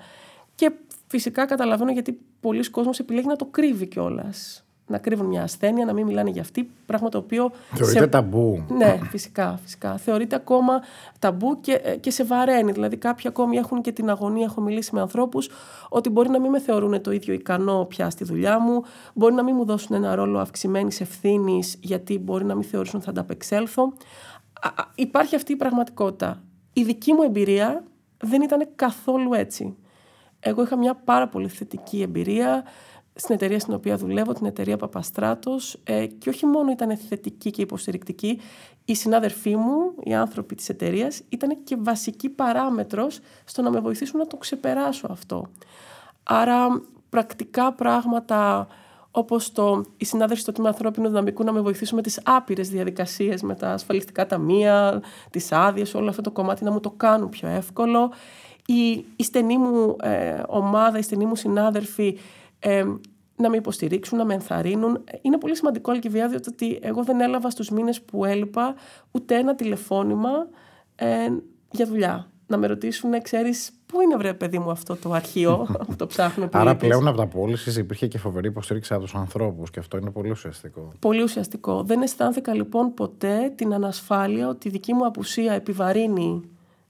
Και 0.55 0.73
φυσικά 1.07 1.47
καταλαβαίνω 1.47 1.93
γιατί 1.93 2.21
πολλοί 2.41 2.71
κόσμος 2.71 2.99
επιλέγει 2.99 3.27
να 3.27 3.37
το 3.37 3.45
κρύβει 3.45 3.87
κιόλας 3.87 4.66
να 4.87 4.99
κρύβουν 4.99 5.27
μια 5.27 5.43
ασθένεια, 5.43 5.85
να 5.85 5.93
μην 5.93 6.07
μιλάνε 6.07 6.31
για 6.31 6.43
αυτή, 6.43 6.71
πράγμα 6.87 7.09
το 7.09 7.19
οποίο... 7.19 7.51
Θεωρείται 7.73 8.01
σε... 8.01 8.07
ταμπού. 8.07 8.65
Ναι, 8.69 8.99
φυσικά, 9.11 9.59
φυσικά. 9.63 9.97
Θεωρείται 9.97 10.37
ακόμα 10.37 10.83
ταμπού 11.19 11.61
και, 11.61 11.73
ε, 11.73 11.97
και 11.97 12.11
σε 12.11 12.25
βαραίνει. 12.25 12.73
Δηλαδή 12.73 12.97
κάποιοι 12.97 13.29
ακόμη 13.29 13.57
έχουν 13.57 13.81
και 13.81 13.93
την 13.93 14.11
αγωνία, 14.11 14.45
έχω 14.45 14.61
μιλήσει 14.61 14.95
με 14.95 15.01
ανθρώπους, 15.01 15.51
ότι 15.89 16.09
μπορεί 16.09 16.29
να 16.29 16.41
μην 16.41 16.51
με 16.51 16.61
θεωρούν 16.61 17.03
το 17.03 17.11
ίδιο 17.11 17.35
ικανό 17.35 17.85
πια 17.85 18.11
στη 18.11 18.25
δουλειά 18.25 18.61
μου, 18.61 18.83
μπορεί 19.15 19.35
να 19.35 19.43
μην 19.43 19.55
μου 19.57 19.65
δώσουν 19.65 19.97
ένα 19.97 20.15
ρόλο 20.15 20.39
αυξημένης 20.39 21.01
ευθύνης, 21.01 21.79
γιατί 21.81 22.19
μπορεί 22.19 22.45
να 22.45 22.55
μην 22.55 22.65
θεωρήσουν 22.65 22.97
ότι 22.97 23.05
θα 23.05 23.11
ανταπεξέλθω. 23.11 23.93
Υπάρχει 24.95 25.37
αυτή 25.37 25.53
η 25.53 25.57
πραγματικότητα. 25.57 26.43
Η 26.73 26.83
δική 26.83 27.13
μου 27.13 27.23
εμπειρία 27.23 27.85
δεν 28.19 28.43
ήταν 28.43 28.69
καθόλου 28.77 29.33
έτσι. 29.33 29.77
Εγώ 30.41 30.63
είχα 30.63 30.77
μια 30.77 30.95
πάρα 30.95 31.29
πολύ 31.29 31.49
θετική 31.49 32.03
εμπειρία 32.03 32.65
στην 33.19 33.35
εταιρεία 33.35 33.61
στην 33.61 33.75
οποία 33.75 33.97
δουλεύω, 33.97 34.33
την 34.33 34.47
εταιρεία 34.47 34.77
Παπαστράτος 34.77 35.81
ε, 35.85 36.07
και 36.07 36.29
όχι 36.29 36.47
μόνο 36.47 36.71
ήταν 36.71 36.97
θετική 36.97 37.51
και 37.51 37.63
υποστηρικτική, 37.63 38.41
οι 38.85 38.95
συνάδελφοί 38.95 39.57
μου, 39.57 39.93
οι 40.03 40.15
άνθρωποι 40.15 40.55
της 40.55 40.69
εταιρείας, 40.69 41.23
ήταν 41.29 41.63
και 41.65 41.77
βασική 41.79 42.29
παράμετρος 42.29 43.21
στο 43.45 43.63
να 43.63 43.71
με 43.71 43.81
βοηθήσουν 43.81 44.19
να 44.19 44.27
το 44.27 44.37
ξεπεράσω 44.37 45.07
αυτό. 45.11 45.47
Άρα 46.23 46.83
πρακτικά 47.09 47.73
πράγματα 47.73 48.67
όπως 49.11 49.53
το, 49.53 49.85
οι 49.97 50.05
συνάδελφοι 50.05 50.43
στο 50.43 50.53
τμήμα 50.53 50.69
ανθρώπινου 50.69 51.09
δυναμικού 51.09 51.45
να 51.45 51.53
με 51.53 51.61
βοηθήσουν 51.61 51.97
με 51.97 52.03
τις 52.03 52.21
άπειρες 52.25 52.69
διαδικασίες, 52.69 53.43
με 53.43 53.55
τα 53.55 53.73
ασφαλιστικά 53.73 54.27
ταμεία, 54.27 55.03
τις 55.31 55.53
άδειες, 55.53 55.95
όλο 55.95 56.09
αυτό 56.09 56.23
το 56.23 56.31
κομμάτι 56.31 56.65
να 56.65 56.71
μου 56.73 56.81
το 56.81 56.91
κάνουν 56.91 57.29
πιο 57.29 57.49
εύκολο. 57.49 58.13
Η, 58.67 59.05
η 59.17 59.25
στενή 59.25 59.59
μου 59.59 59.97
ε, 60.01 60.43
ομάδα, 60.47 60.99
οι 60.99 61.03
στενοί 61.03 61.25
μου 61.27 61.37
συνάδελφοι 61.37 62.19
ε, 62.67 62.85
να 63.37 63.51
με 63.51 63.57
υποστηρίξουν, 63.57 64.19
να 64.19 64.25
με 64.25 64.35
ενθαρρύνουν. 64.35 65.05
Είναι 65.23 65.39
πολύ 65.39 65.57
σημαντικό, 65.57 65.91
Αλκιβιά, 65.91 66.29
διότι 66.29 66.79
εγώ 66.83 67.05
δεν 67.05 67.21
έλαβα 67.21 67.51
στους 67.51 67.71
μήνες 67.71 68.03
που 68.03 68.25
έλειπα 68.25 68.75
ούτε 69.11 69.37
ένα 69.37 69.55
τηλεφώνημα 69.55 70.31
ε, 70.95 71.07
για 71.71 71.87
δουλειά. 71.87 72.31
Να 72.47 72.57
με 72.57 72.67
ρωτήσουν, 72.67 73.23
ξέρεις, 73.23 73.71
πού 73.87 74.01
είναι 74.01 74.17
βρε 74.17 74.35
παιδί 74.35 74.59
μου 74.59 74.71
αυτό 74.71 74.97
το 74.97 75.13
αρχείο 75.13 75.67
που 75.87 75.97
το 75.97 76.07
ψάχνω. 76.07 76.49
Άρα 76.53 76.77
πλέον 76.77 77.09
από 77.09 77.17
τα 77.17 77.27
πώλησης 77.27 77.77
υπήρχε 77.77 78.07
και 78.07 78.19
φοβερή 78.19 78.49
υποστήριξη 78.49 78.95
από 78.95 79.03
τους 79.03 79.15
ανθρώπους 79.15 79.71
και 79.71 79.79
αυτό 79.79 79.97
είναι 79.97 80.11
πολύ 80.11 80.31
ουσιαστικό. 80.31 80.93
Πολύ 80.99 81.23
ουσιαστικό. 81.23 81.83
Δεν 81.83 82.03
αισθάνθηκα 82.03 82.55
λοιπόν 82.55 82.95
ποτέ 82.95 83.53
την 83.55 83.75
ανασφάλεια 83.75 84.49
ότι 84.49 84.69
η 84.69 84.71
δική 84.71 84.93
μου 84.93 85.07
απουσία 85.07 85.53
επιβαρύνει 85.53 86.43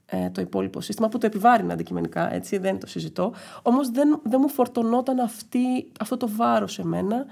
ε, 0.09 0.29
το 0.29 0.41
υπόλοιπο 0.41 0.81
σύστημα 0.81 1.09
που 1.09 1.17
το 1.17 1.25
επιβάρυνε 1.25 1.73
αντικειμενικά, 1.73 2.33
έτσι, 2.33 2.57
δεν 2.57 2.79
το 2.79 2.87
συζητώ. 2.87 3.33
Όμως 3.61 3.89
δεν, 3.89 4.19
δεν 4.23 4.39
μου 4.41 4.49
φορτωνόταν 4.49 5.19
αυτή, 5.19 5.91
αυτό 5.99 6.17
το 6.17 6.29
βάρος 6.35 6.73
σε 6.73 6.85
μένα. 6.85 7.25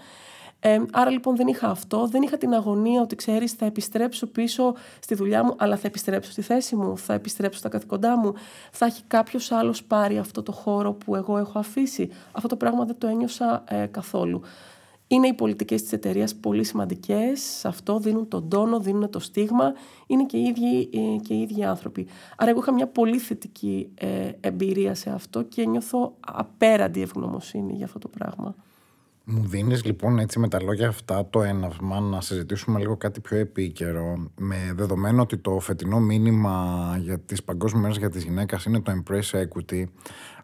Ε, 0.60 0.82
άρα 0.92 1.10
λοιπόν 1.10 1.36
δεν 1.36 1.48
είχα 1.48 1.70
αυτό, 1.70 2.08
δεν 2.08 2.22
είχα 2.22 2.38
την 2.38 2.54
αγωνία 2.54 3.02
ότι 3.02 3.16
ξέρεις 3.16 3.52
θα 3.52 3.66
επιστρέψω 3.66 4.28
πίσω 4.28 4.76
στη 5.00 5.16
δουλειά 5.16 5.44
μου 5.44 5.56
αλλά 5.58 5.76
θα 5.78 5.88
επιστρέψω 5.88 6.32
στη 6.32 6.42
θέση 6.42 6.76
μου, 6.76 6.98
θα 6.98 7.14
επιστρέψω 7.14 7.60
στα 7.60 7.70
καθηκοντά 7.70 8.18
μου, 8.18 8.34
θα 8.72 8.86
έχει 8.86 9.04
κάποιος 9.08 9.52
άλλος 9.52 9.84
πάρει 9.84 10.18
αυτό 10.18 10.44
το 10.44 10.52
χώρο 10.52 10.94
που 10.94 11.16
εγώ 11.16 11.38
έχω 11.38 11.60
αφήσει. 11.60 12.10
Αυτό 12.32 12.48
το 12.48 12.56
πράγμα 12.56 12.86
δεν 12.86 12.96
το 12.98 13.08
ένιωσα 13.08 13.64
ε, 13.68 13.86
καθόλου. 13.86 14.42
Είναι 15.08 15.28
οι 15.28 15.34
πολιτικές 15.34 15.82
της 15.82 15.92
εταιρείας 15.92 16.36
πολύ 16.36 16.64
σημαντικές, 16.64 17.42
σε 17.42 17.68
αυτό 17.68 18.00
δίνουν 18.00 18.28
τον 18.28 18.50
τόνο, 18.50 18.80
δίνουν 18.80 19.10
το 19.10 19.20
στίγμα, 19.20 19.74
είναι 20.08 20.26
και 20.26 20.38
οι 20.38 20.44
ίδιοι, 20.44 20.90
ε, 20.94 21.18
και 21.22 21.34
οι 21.34 21.42
ίδιοι 21.42 21.64
άνθρωποι. 21.64 22.08
Άρα 22.38 22.50
εγώ 22.50 22.60
είχα 22.60 22.74
μια 22.74 22.88
πολύ 22.88 23.18
θετική 23.18 23.90
ε, 23.96 24.32
εμπειρία 24.40 24.96
σε 24.96 25.10
αυτό 25.10 25.42
και 25.44 25.66
νιώθω 25.66 26.14
απέραντη 26.20 27.02
ευγνωμοσύνη 27.02 27.74
για 27.74 27.86
αυτό 27.86 28.00
το 28.00 28.08
πράγμα. 28.08 28.56
Μου 29.28 29.44
δίνεις 29.46 29.84
λοιπόν 29.84 30.20
έτσι 30.20 30.40
με 30.40 30.48
τα 30.48 30.62
λόγια 30.62 30.88
αυτά 30.88 31.28
το 31.30 31.42
έναυσμα 31.42 32.00
να 32.00 32.22
συζητήσουμε 32.22 32.80
λίγο 32.80 32.98
κάτι 32.98 33.20
πιο 33.20 33.38
επίκαιρο 33.38 34.32
με 34.38 34.74
δεδομένο 34.76 35.22
ότι 35.22 35.38
το 35.38 35.60
φετινό 35.60 36.00
μήνυμα 36.00 36.98
για 37.02 37.20
τις 37.20 37.44
παγκόσμιες 37.44 37.84
μέρες 37.84 37.98
για 37.98 38.10
τις 38.10 38.24
γυναίκες 38.24 38.66
είναι 38.66 38.82
το 38.82 38.92
Embrace 38.92 39.44
Equity 39.44 39.84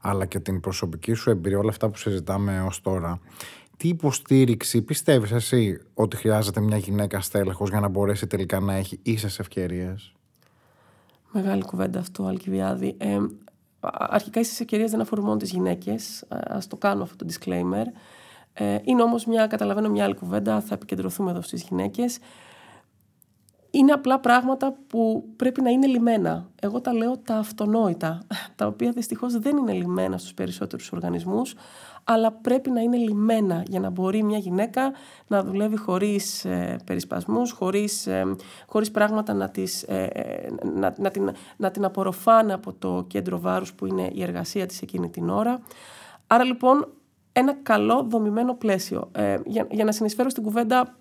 αλλά 0.02 0.26
και 0.26 0.40
την 0.40 0.60
προσωπική 0.60 1.14
σου 1.14 1.30
εμπειρία 1.30 1.58
όλα 1.58 1.70
αυτά 1.70 1.90
που 1.90 1.98
συζητάμε 1.98 2.62
ως 2.62 2.82
τώρα 2.82 3.20
τι 3.82 3.88
υποστήριξη 3.88 4.82
πιστεύεις 4.82 5.32
εσύ 5.32 5.82
ότι 5.94 6.16
χρειάζεται 6.16 6.60
μια 6.60 6.78
γυναίκα 6.78 7.22
στέλεχος 7.22 7.70
για 7.70 7.80
να 7.80 7.88
μπορέσει 7.88 8.28
τελικά 8.28 8.60
να 8.60 8.74
έχει 8.74 9.00
ίσες 9.04 9.40
ευκαιρίες; 9.40 10.14
Μεγάλη 11.32 11.64
κουβέντα 11.64 12.00
αυτό, 12.00 12.26
Αλκιβιάδη. 12.26 12.96
Ε, 12.98 13.18
αρχικά 13.92 14.40
ίσες 14.40 14.60
ευκαιρίες 14.60 14.92
δεν 14.92 15.02
αφορούν 15.02 15.26
μόνο 15.26 15.38
τις 15.38 15.52
γυναίκες. 15.52 16.26
Ας 16.30 16.68
το 16.68 16.78
κάνω 16.78 17.04
αυτό 17.04 17.26
το 17.26 17.34
disclaimer. 17.34 17.86
Ε, 18.54 18.78
είναι 18.84 19.02
όμως 19.02 19.26
μια, 19.26 19.48
καταλαβαίνω 19.48 19.90
μια 19.90 20.04
άλλη 20.04 20.16
κουβέντα, 20.16 20.62
θα 20.62 20.74
επικεντρωθούμε 20.74 21.32
εδώ 21.32 21.42
στις 21.42 21.62
γυναίκες. 21.62 22.18
Είναι 23.72 23.92
απλά 23.92 24.20
πράγματα 24.20 24.76
που 24.88 25.24
πρέπει 25.36 25.62
να 25.62 25.70
είναι 25.70 25.88
λιμένα. 25.88 26.50
Εγώ 26.62 26.82
τα 26.82 26.94
λέω 26.94 27.18
τα 27.18 27.36
αυτονόητα, 27.36 28.22
τα 28.56 28.68
οποία 28.68 28.92
δυστυχώς 28.92 29.40
δεν 29.40 29.58
είναι 29.58 29.74
λιμένα 29.74 30.18
στους 30.18 30.34
περισσότερους 30.34 30.92
οργανισμούς, 30.92 31.54
αλλά 32.04 32.32
πρέπει 32.32 32.70
να 32.70 32.82
είναι 32.82 32.98
λιμένα 32.98 33.64
για 33.68 33.80
να 33.80 33.90
μπορεί 33.90 34.24
μια 34.24 34.38
γυναίκα 34.38 34.92
να 35.28 35.44
δουλεύει 35.44 35.78
χωρίς 35.78 36.46
ε, 36.46 36.80
περισπασμούς, 36.86 37.52
χωρίς, 37.52 38.08
ε, 38.08 38.36
χωρίς 38.68 38.92
πράγματα 38.92 39.34
να, 39.34 39.50
τις, 39.50 39.84
ε, 39.84 40.04
ε, 40.04 40.48
να, 40.76 40.94
να, 40.98 41.10
την, 41.10 41.32
να 41.58 41.72
την 41.72 41.86
απορροφάνε 41.86 42.54
από 42.54 42.74
το 42.74 43.06
κέντρο 43.08 43.40
βάρους 43.40 43.74
που 43.74 43.86
είναι 43.86 44.10
η 44.14 44.24
εργασία 44.24 44.66
της 44.66 44.82
εκείνη 44.82 45.10
την 45.10 45.30
ώρα. 45.30 45.62
Άρα 46.28 46.44
λοιπόν 46.44 46.88
ένα 47.32 47.54
καλό 47.54 48.06
δομημένο 48.10 48.54
πλαίσιο. 48.54 49.10
Ε, 49.12 49.38
για, 49.46 49.68
για 49.72 49.86
να 49.86 49.92
συνεισφέρω 49.92 50.30
στην 50.30 50.44
κουβέντα 50.44 50.96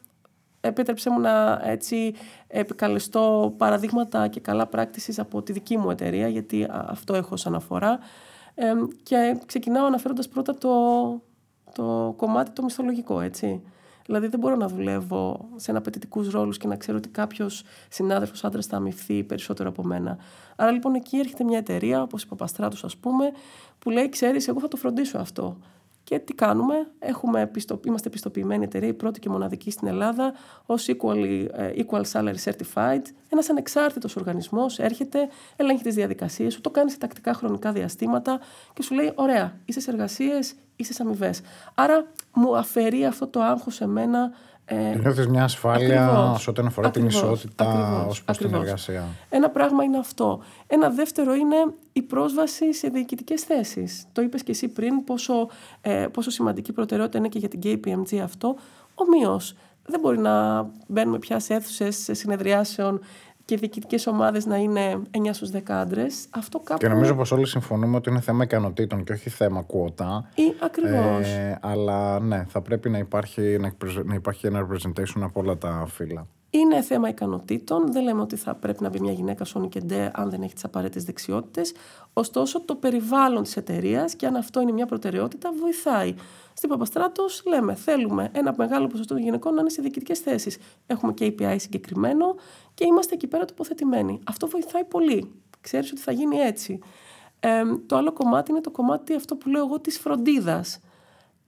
επίτρεψε 0.61 1.11
μου 1.11 1.21
να 1.21 1.61
έτσι 1.63 2.15
επικαλεστώ 2.47 3.55
παραδείγματα 3.57 4.29
και 4.29 4.41
καλά 4.41 4.67
πράκτησης 4.67 5.19
από 5.19 5.43
τη 5.43 5.53
δική 5.53 5.77
μου 5.77 5.91
εταιρεία, 5.91 6.29
γιατί 6.29 6.67
αυτό 6.71 7.15
έχω 7.15 7.37
σαν 7.37 7.55
αφορά 7.55 7.99
και 9.03 9.37
ξεκινάω 9.47 9.87
αναφέροντας 9.87 10.29
πρώτα 10.29 10.55
το, 10.55 10.71
το 11.75 12.15
κομμάτι 12.17 12.51
το 12.51 12.63
μισθολογικό, 12.63 13.21
έτσι. 13.21 13.63
Δηλαδή 14.07 14.27
δεν 14.27 14.41
μπορώ 14.41 14.57
να 14.57 14.69
δουλεύω 14.69 15.49
σε 15.57 15.73
απαιτητικού 15.77 16.31
ρόλους 16.31 16.57
και 16.57 16.67
να 16.67 16.77
ξέρω 16.77 16.97
ότι 16.97 17.09
κάποιος 17.09 17.63
συνάδελφος 17.89 18.45
άντρας 18.45 18.67
θα 18.67 18.77
αμυφθεί 18.77 19.25
περισσότερο 19.25 19.69
από 19.69 19.85
μένα. 19.85 20.19
Άρα 20.57 20.71
λοιπόν 20.71 20.95
εκεί 20.95 21.17
έρχεται 21.17 21.45
μια 21.45 21.59
εταιρεία, 21.59 22.03
όπως 22.03 22.23
η 22.23 22.27
Παπαστράτου, 22.27 22.87
ας 22.87 22.97
πούμε, 22.97 23.33
που 23.79 23.91
λέει: 23.91 24.09
Ξέρεις, 24.09 24.49
εγώ 24.49 24.61
θα 24.61 24.69
το 24.69 24.77
φροντίσω 24.77 25.19
αυτό. 25.19 25.59
Και 26.11 26.19
τι 26.19 26.35
κάνουμε, 26.35 26.91
Έχουμε 26.99 27.51
είμαστε 27.87 28.11
πιστοποιημένοι 28.11 28.65
εταιρεία, 28.65 28.89
η 28.89 28.93
πρώτη 28.93 29.21
και 29.21 29.29
μοναδική 29.29 29.71
στην 29.71 29.89
Ελλάδα, 29.89 30.33
ως 30.67 30.89
equal, 30.89 31.47
ε, 31.53 31.73
equal 31.77 32.03
Salary 32.13 32.35
Certified. 32.45 33.03
Ένας 33.29 33.51
ανεξάρτητος 33.51 34.17
οργανισμός 34.17 34.79
έρχεται, 34.79 35.29
ελέγχει 35.57 35.83
τις 35.83 35.95
διαδικασίες 35.95 36.53
σου, 36.53 36.61
το 36.61 36.71
κάνει 36.71 36.91
σε 36.91 36.99
τακτικά 36.99 37.35
χρονικά 37.35 37.73
διαστήματα 37.73 38.41
και 38.73 38.83
σου 38.83 38.95
λέει: 38.95 39.13
Ωραία, 39.15 39.61
είσαι 39.65 39.91
εργασίες, 39.91 40.55
είσαι 40.77 40.95
αμοιβές. 41.03 41.41
Άρα 41.75 42.07
μου 42.35 42.57
αφαιρεί 42.57 43.07
αυτό 43.07 43.27
το 43.27 43.41
άγχος 43.43 43.75
σε 43.75 43.87
μένα 43.87 44.33
ε, 44.73 44.99
Νιώθεις 44.99 45.27
μια 45.27 45.45
ασφάλεια 45.45 46.35
σε 46.39 46.51
ό,τι 46.51 46.63
αφορά 46.67 46.91
την 46.91 47.07
ισότητα 47.07 48.05
ως 48.09 48.25
προς 48.25 48.39
την 48.39 48.55
εργασία. 48.55 49.05
Ένα 49.29 49.51
πράγμα 49.51 49.85
είναι 49.85 49.99
αυτό. 49.99 50.41
Ένα 50.67 50.91
δεύτερο 50.91 51.35
είναι 51.35 51.57
η 51.93 52.03
πρόσβαση 52.03 52.75
σε 52.75 52.89
διοικητικές 52.89 53.43
θέσεις. 53.43 54.07
Το 54.13 54.23
είπες 54.23 54.43
και 54.43 54.51
εσύ 54.51 54.69
πριν 54.69 55.05
πόσο, 55.05 55.49
ε, 55.81 56.07
πόσο 56.13 56.31
σημαντική 56.31 56.73
προτεραιότητα 56.73 57.19
είναι 57.19 57.29
και 57.29 57.39
για 57.39 57.49
την 57.49 57.61
KPMG 57.63 58.17
αυτό. 58.17 58.57
Ομοίως, 58.95 59.55
δεν 59.87 60.01
μπορεί 60.01 60.19
να 60.19 60.67
μπαίνουμε 60.87 61.19
πια 61.19 61.39
σε 61.39 61.55
αίθουσες 61.55 62.09
συνεδριάσεων 62.11 63.01
και 63.51 63.57
οι 63.57 63.59
διοικητικές 63.59 64.07
ομάδες 64.07 64.47
να 64.47 64.57
είναι 64.57 65.03
9 65.11 65.29
στους 65.33 65.51
10 65.51 65.59
άντρες. 65.67 66.27
Αυτό 66.31 66.59
κάπου. 66.59 66.81
Και 66.81 66.89
νομίζω 66.89 67.15
πως 67.15 67.33
όλοι 67.33 67.47
συμφωνούμε 67.47 67.97
ότι 67.97 68.11
είναι 68.11 68.21
θέμα 68.21 68.45
ικανοτήτων 68.45 69.05
και 69.05 69.13
όχι 69.13 69.31
θέμα 69.31 69.63
κουότα. 69.63 70.31
Ακριβώς. 70.63 71.29
Ε, 71.29 71.59
αλλά 71.63 72.21
ναι, 72.21 72.45
θα 72.49 72.61
πρέπει 72.61 72.91
να 72.91 72.99
υπάρχει, 72.99 73.59
να 74.05 74.15
υπάρχει 74.15 74.47
ένα 74.47 74.67
representation 74.67 75.21
από 75.23 75.41
όλα 75.41 75.59
τα 75.59 75.87
φύλλα. 75.89 76.27
Είναι 76.51 76.83
θέμα 76.83 77.09
ικανοτήτων. 77.09 77.93
Δεν 77.93 78.03
λέμε 78.03 78.21
ότι 78.21 78.37
θα 78.37 78.55
πρέπει 78.55 78.83
να 78.83 78.89
μπει 78.89 79.01
μια 79.01 79.13
γυναίκα 79.13 79.45
σόνι 79.45 79.69
και 79.69 79.81
ντε 79.81 80.11
αν 80.15 80.31
δεν 80.31 80.43
έχει 80.43 80.55
τις 80.55 80.65
απαραίτητες 80.65 81.05
δεξιότητες. 81.05 81.73
Ωστόσο, 82.13 82.61
το 82.61 82.75
περιβάλλον 82.75 83.43
της 83.43 83.57
εταιρείας, 83.57 84.15
και 84.15 84.27
αν 84.27 84.37
αυτό 84.37 84.61
είναι 84.61 84.73
μια 84.73 84.87
προτεραιότητα, 84.87 85.51
βοηθάει. 85.61 86.15
Στην 86.61 86.73
Παπαστράτος 86.73 87.43
λέμε: 87.47 87.75
Θέλουμε 87.75 88.31
ένα 88.33 88.55
μεγάλο 88.57 88.87
ποσοστό 88.87 89.15
των 89.15 89.23
γυναικών 89.23 89.55
να 89.55 89.61
είναι 89.61 89.71
σε 89.71 89.83
διοικητικές 89.83 90.19
θέσεις. 90.19 90.59
Έχουμε 90.87 91.15
KPI 91.21 91.57
συγκεκριμένο 91.59 92.35
και 92.75 92.85
είμαστε 92.85 93.15
εκεί 93.15 93.27
πέρα 93.27 93.45
τοποθετημένοι. 93.45 94.21
Αυτό 94.27 94.47
βοηθάει 94.47 94.85
πολύ. 94.85 95.33
Ξέρεις 95.61 95.91
ότι 95.91 96.01
θα 96.01 96.13
γίνει 96.13 96.37
έτσι. 96.37 96.79
Ε, 97.41 97.63
το 97.87 97.97
άλλο 97.97 98.13
κομμάτι 98.13 98.51
είναι 98.51 98.61
το 98.61 98.71
κομμάτι 98.71 99.15
αυτό 99.15 99.37
που 99.37 99.49
λέω 99.49 99.65
εγώ 99.65 99.81
της 99.81 99.99
φροντίδας. 99.99 100.81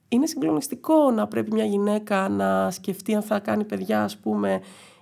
Είναι 0.07 0.25
συγκλονιστικό 0.25 1.11
να 1.11 1.27
πρέπει 1.27 1.51
μια 1.53 1.65
γυναίκα 1.65 2.29
να 2.29 2.71
σκεφτεί 2.71 3.15
αν 3.15 3.21
θα 3.21 3.39
κάνει 3.39 3.63
παιδιά, 3.63 4.03
ας 4.03 4.17
πούμε, 4.17 4.61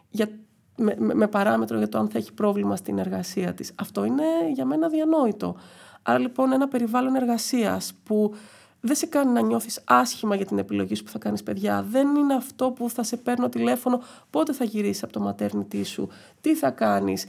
για, 0.09 0.29
με, 0.77 0.95
με, 0.99 1.27
παράμετρο 1.27 1.77
για 1.77 1.89
το 1.89 1.97
αν 1.97 2.09
θα 2.09 2.17
έχει 2.17 2.33
πρόβλημα 2.33 2.75
στην 2.75 2.97
εργασία 2.97 3.53
της. 3.53 3.73
Αυτό 3.75 4.05
είναι 4.05 4.23
για 4.53 4.65
μένα 4.65 4.89
διανόητο. 4.89 5.55
Άρα 6.01 6.19
λοιπόν 6.19 6.51
ένα 6.51 6.67
περιβάλλον 6.67 7.15
εργασίας 7.15 7.93
που 8.03 8.33
δεν 8.81 8.95
σε 8.95 9.05
κάνει 9.05 9.31
να 9.31 9.41
νιώθεις 9.41 9.81
άσχημα 9.85 10.35
για 10.35 10.45
την 10.45 10.57
επιλογή 10.57 10.95
σου 10.95 11.03
που 11.03 11.09
θα 11.09 11.19
κάνεις 11.19 11.43
παιδιά. 11.43 11.83
Δεν 11.89 12.15
είναι 12.15 12.33
αυτό 12.33 12.71
που 12.71 12.89
θα 12.89 13.03
σε 13.03 13.17
παίρνω 13.17 13.49
τηλέφωνο 13.49 14.01
πότε 14.29 14.53
θα 14.53 14.63
γυρίσεις 14.63 15.03
από 15.03 15.13
το 15.13 15.19
ματέρνητή 15.19 15.83
σου, 15.83 16.09
τι 16.41 16.55
θα 16.55 16.69
κάνεις. 16.69 17.25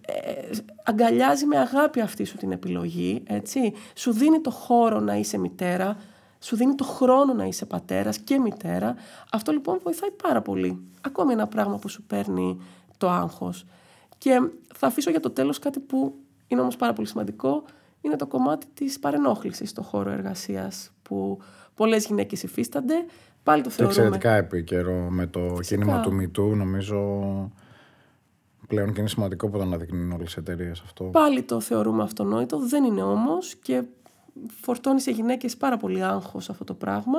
Ε, 0.00 0.50
αγκαλιάζει 0.84 1.46
με 1.46 1.58
αγάπη 1.58 2.00
αυτή 2.00 2.24
σου 2.24 2.36
την 2.36 2.52
επιλογή, 2.52 3.22
έτσι. 3.26 3.72
Σου 3.94 4.12
δίνει 4.12 4.40
το 4.40 4.50
χώρο 4.50 5.00
να 5.00 5.14
είσαι 5.14 5.38
μητέρα, 5.38 5.96
σου 6.38 6.56
δίνει 6.56 6.74
το 6.74 6.84
χρόνο 6.84 7.32
να 7.32 7.44
είσαι 7.44 7.64
πατέρας 7.64 8.18
και 8.18 8.38
μητέρα. 8.38 8.94
Αυτό 9.32 9.52
λοιπόν 9.52 9.80
βοηθάει 9.82 10.10
πάρα 10.10 10.42
πολύ. 10.42 10.82
Ακόμη 11.00 11.32
ένα 11.32 11.46
πράγμα 11.46 11.78
που 11.78 11.88
σου 11.88 12.02
παίρνει 12.02 12.60
το 12.98 13.10
άγχος. 13.10 13.64
Και 14.18 14.40
θα 14.74 14.86
αφήσω 14.86 15.10
για 15.10 15.20
το 15.20 15.30
τέλος 15.30 15.58
κάτι 15.58 15.80
που 15.80 16.14
είναι 16.46 16.60
όμως 16.60 16.76
πάρα 16.76 16.92
πολύ 16.92 17.08
σημαντικό. 17.08 17.64
Είναι 18.00 18.16
το 18.16 18.26
κομμάτι 18.26 18.66
της 18.74 18.98
παρενόχλησης 18.98 19.70
στο 19.70 19.82
χώρο 19.82 20.10
εργασίας 20.10 20.93
που 21.08 21.38
πολλές 21.74 22.06
γυναίκες 22.06 22.42
υφίστανται. 22.42 22.94
Πάλι 23.42 23.62
το 23.62 23.70
θεωρούμε. 23.70 23.96
εξαιρετικά 23.96 24.34
επίκαιρο 24.34 25.08
με 25.10 25.26
το 25.26 25.40
Φυσικά. 25.56 25.76
κίνημα 25.76 26.00
του 26.00 26.12
Μητού 26.14 26.54
νομίζω 26.56 27.00
πλέον 28.66 28.92
και 28.92 29.00
είναι 29.00 29.08
σημαντικό 29.08 29.48
που 29.48 29.56
το 29.56 29.62
αναδεικνύουν 29.62 30.12
όλες 30.12 30.34
οι 30.34 30.36
εταιρείες 30.38 30.80
αυτό. 30.80 31.04
Πάλι 31.04 31.42
το 31.42 31.60
θεωρούμε 31.60 32.02
αυτονόητο, 32.02 32.58
δεν 32.58 32.84
είναι 32.84 33.02
όμως 33.02 33.54
και 33.54 33.82
φορτώνει 34.60 35.00
σε 35.00 35.10
γυναίκες 35.10 35.56
πάρα 35.56 35.76
πολύ 35.76 36.04
άγχος 36.04 36.50
αυτό 36.50 36.64
το 36.64 36.74
πράγμα. 36.74 37.18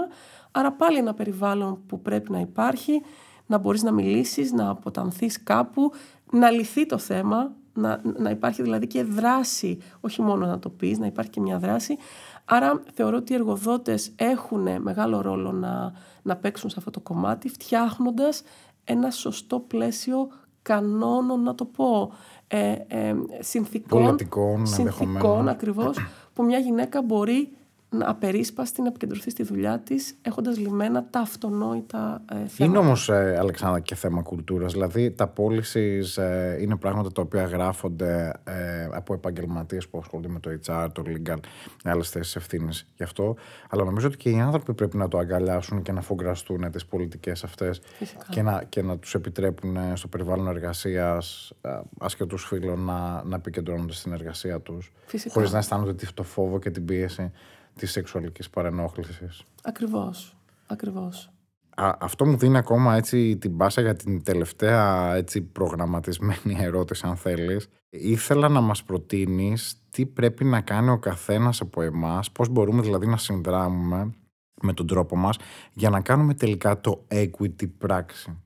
Άρα 0.52 0.72
πάλι 0.72 0.98
ένα 0.98 1.14
περιβάλλον 1.14 1.80
που 1.88 2.02
πρέπει 2.02 2.32
να 2.32 2.40
υπάρχει, 2.40 3.02
να 3.46 3.58
μπορείς 3.58 3.84
να 3.84 3.92
μιλήσεις, 3.92 4.52
να 4.52 4.70
αποτανθείς 4.70 5.44
κάπου, 5.44 5.92
να 6.32 6.50
λυθεί 6.50 6.86
το 6.86 6.98
θέμα, 6.98 7.52
να, 7.74 8.02
να 8.18 8.30
υπάρχει 8.30 8.62
δηλαδή 8.62 8.88
και 8.88 9.04
δράση, 9.04 9.78
όχι 10.00 10.22
μόνο 10.22 10.46
να 10.46 10.60
το 10.60 10.70
πεις, 10.70 11.00
να 11.00 11.06
υπάρχει 11.06 11.32
και 11.32 11.42
μια 11.42 11.60
δράση. 11.60 11.98
Άρα 12.46 12.84
θεωρώ 12.94 13.18
ότι 13.18 13.32
οι 13.32 13.36
εργοδότες 13.36 14.12
έχουν 14.16 14.82
μεγάλο 14.82 15.22
ρόλο 15.22 15.52
να, 15.52 15.94
να 16.22 16.36
παίξουν 16.36 16.70
σε 16.70 16.76
αυτό 16.78 16.92
το 16.92 17.00
κομμάτι, 17.00 17.50
φτιάχνοντας 17.50 18.44
ένα 18.84 19.12
σωστό 19.12 19.60
πλαίσιο 19.60 20.28
κανόνων, 20.62 21.44
να 21.44 21.56
το 21.56 21.66
πω, 21.66 22.12
ε, 22.48 22.72
ε, 22.88 23.16
συνθήκων, 23.40 24.18
συνθήκων 24.64 25.50
ακριβώς, 25.50 25.98
που 26.34 26.44
μια 26.44 26.58
γυναίκα 26.58 27.02
μπορεί 27.02 27.50
να 27.52 27.65
απερίσπαστη 27.90 28.82
να 28.82 28.88
επικεντρωθεί 28.88 29.30
στη 29.30 29.44
δουλειά 29.44 29.80
της, 29.80 30.18
έχοντας 30.22 30.58
λυμμένα 30.58 31.06
τα 31.10 31.20
αυτονόητα 31.20 32.22
ε, 32.32 32.36
θέματα. 32.36 32.66
Είναι 32.66 32.78
όμως, 32.78 33.10
ε, 33.10 33.36
Αλεξάνδρα, 33.40 33.80
και 33.80 33.96
θέμα 33.96 34.22
κουλτούρας. 34.22 34.72
Δηλαδή, 34.72 35.12
τα 35.12 35.28
πώληση 35.28 36.00
ε, 36.16 36.62
είναι 36.62 36.76
πράγματα 36.76 37.12
τα 37.12 37.22
οποία 37.22 37.44
γράφονται 37.44 38.34
ε, 38.44 38.88
από 38.92 39.14
επαγγελματίες 39.14 39.88
που 39.88 39.98
ασχολούνται 39.98 40.30
με 40.30 40.40
το 40.40 40.50
HR, 40.66 40.88
το 40.94 41.04
legal, 41.06 41.38
άλλες 41.84 42.10
θέσεις 42.10 42.36
ευθύνης 42.36 42.88
γι' 42.96 43.04
αυτό. 43.04 43.36
Αλλά 43.70 43.84
νομίζω 43.84 44.08
ότι 44.08 44.18
και 44.18 44.30
οι 44.30 44.40
άνθρωποι 44.40 44.74
πρέπει 44.74 44.98
να 44.98 45.08
το 45.08 45.18
αγκαλιάσουν 45.18 45.82
και 45.82 45.92
να 45.92 46.02
φογκραστούν 46.02 46.72
τις 46.72 46.86
πολιτικές 46.86 47.44
αυτές 47.44 47.82
και 48.30 48.42
να, 48.42 48.64
και 48.70 48.82
να 48.82 48.98
τους 48.98 49.14
επιτρέπουν 49.14 49.76
ε, 49.76 49.94
στο 49.96 50.08
περιβάλλον 50.08 50.48
εργασίας, 50.48 51.54
ασχετού 52.00 52.38
φίλων, 52.38 52.80
να, 52.80 53.24
να 53.24 53.36
επικεντρώνονται 53.36 53.94
στην 53.94 54.14
εργασία 54.14 54.60
τους. 54.60 54.92
Χωρίς 55.30 55.52
να 55.52 55.58
αισθάνονται 55.58 55.96
το 56.14 56.24
φόβο 56.24 56.60
και 56.60 56.70
την 56.70 56.86
πίεση 56.86 57.32
της 57.76 57.92
σεξουαλικής 57.92 58.50
παρενόχλησης. 58.50 59.44
Ακριβώς, 59.64 60.38
ακριβώς. 60.68 61.30
αυτό 61.78 62.26
μου 62.26 62.38
δίνει 62.38 62.58
ακόμα 62.58 62.96
έτσι 62.96 63.38
την 63.38 63.58
πάσα 63.58 63.82
για 63.82 63.96
την 63.96 64.24
τελευταία 64.24 65.16
έτσι 65.16 65.42
προγραμματισμένη 65.42 66.58
ερώτηση 66.68 67.08
αν 67.08 67.16
θέλεις. 67.16 67.68
Ήθελα 67.90 68.50
να 68.50 68.62
μας 68.62 68.84
προτείνεις 68.84 69.82
τι 69.90 70.06
πρέπει 70.06 70.44
να 70.44 70.62
κάνει 70.62 70.90
ο 70.90 71.00
καθένας 71.00 71.62
από 71.62 71.82
εμάς, 71.82 72.32
πώς 72.32 72.50
μπορούμε 72.50 72.82
δηλαδή 72.82 73.08
να 73.08 73.18
συνδράμουμε 73.18 74.14
με 74.62 74.74
τον 74.74 74.88
τρόπο 74.88 75.16
μας 75.16 75.38
για 75.74 75.90
να 75.90 76.02
κάνουμε 76.02 76.34
τελικά 76.34 76.82
το 76.82 77.06
equity 77.08 77.70
πράξη. 77.78 78.38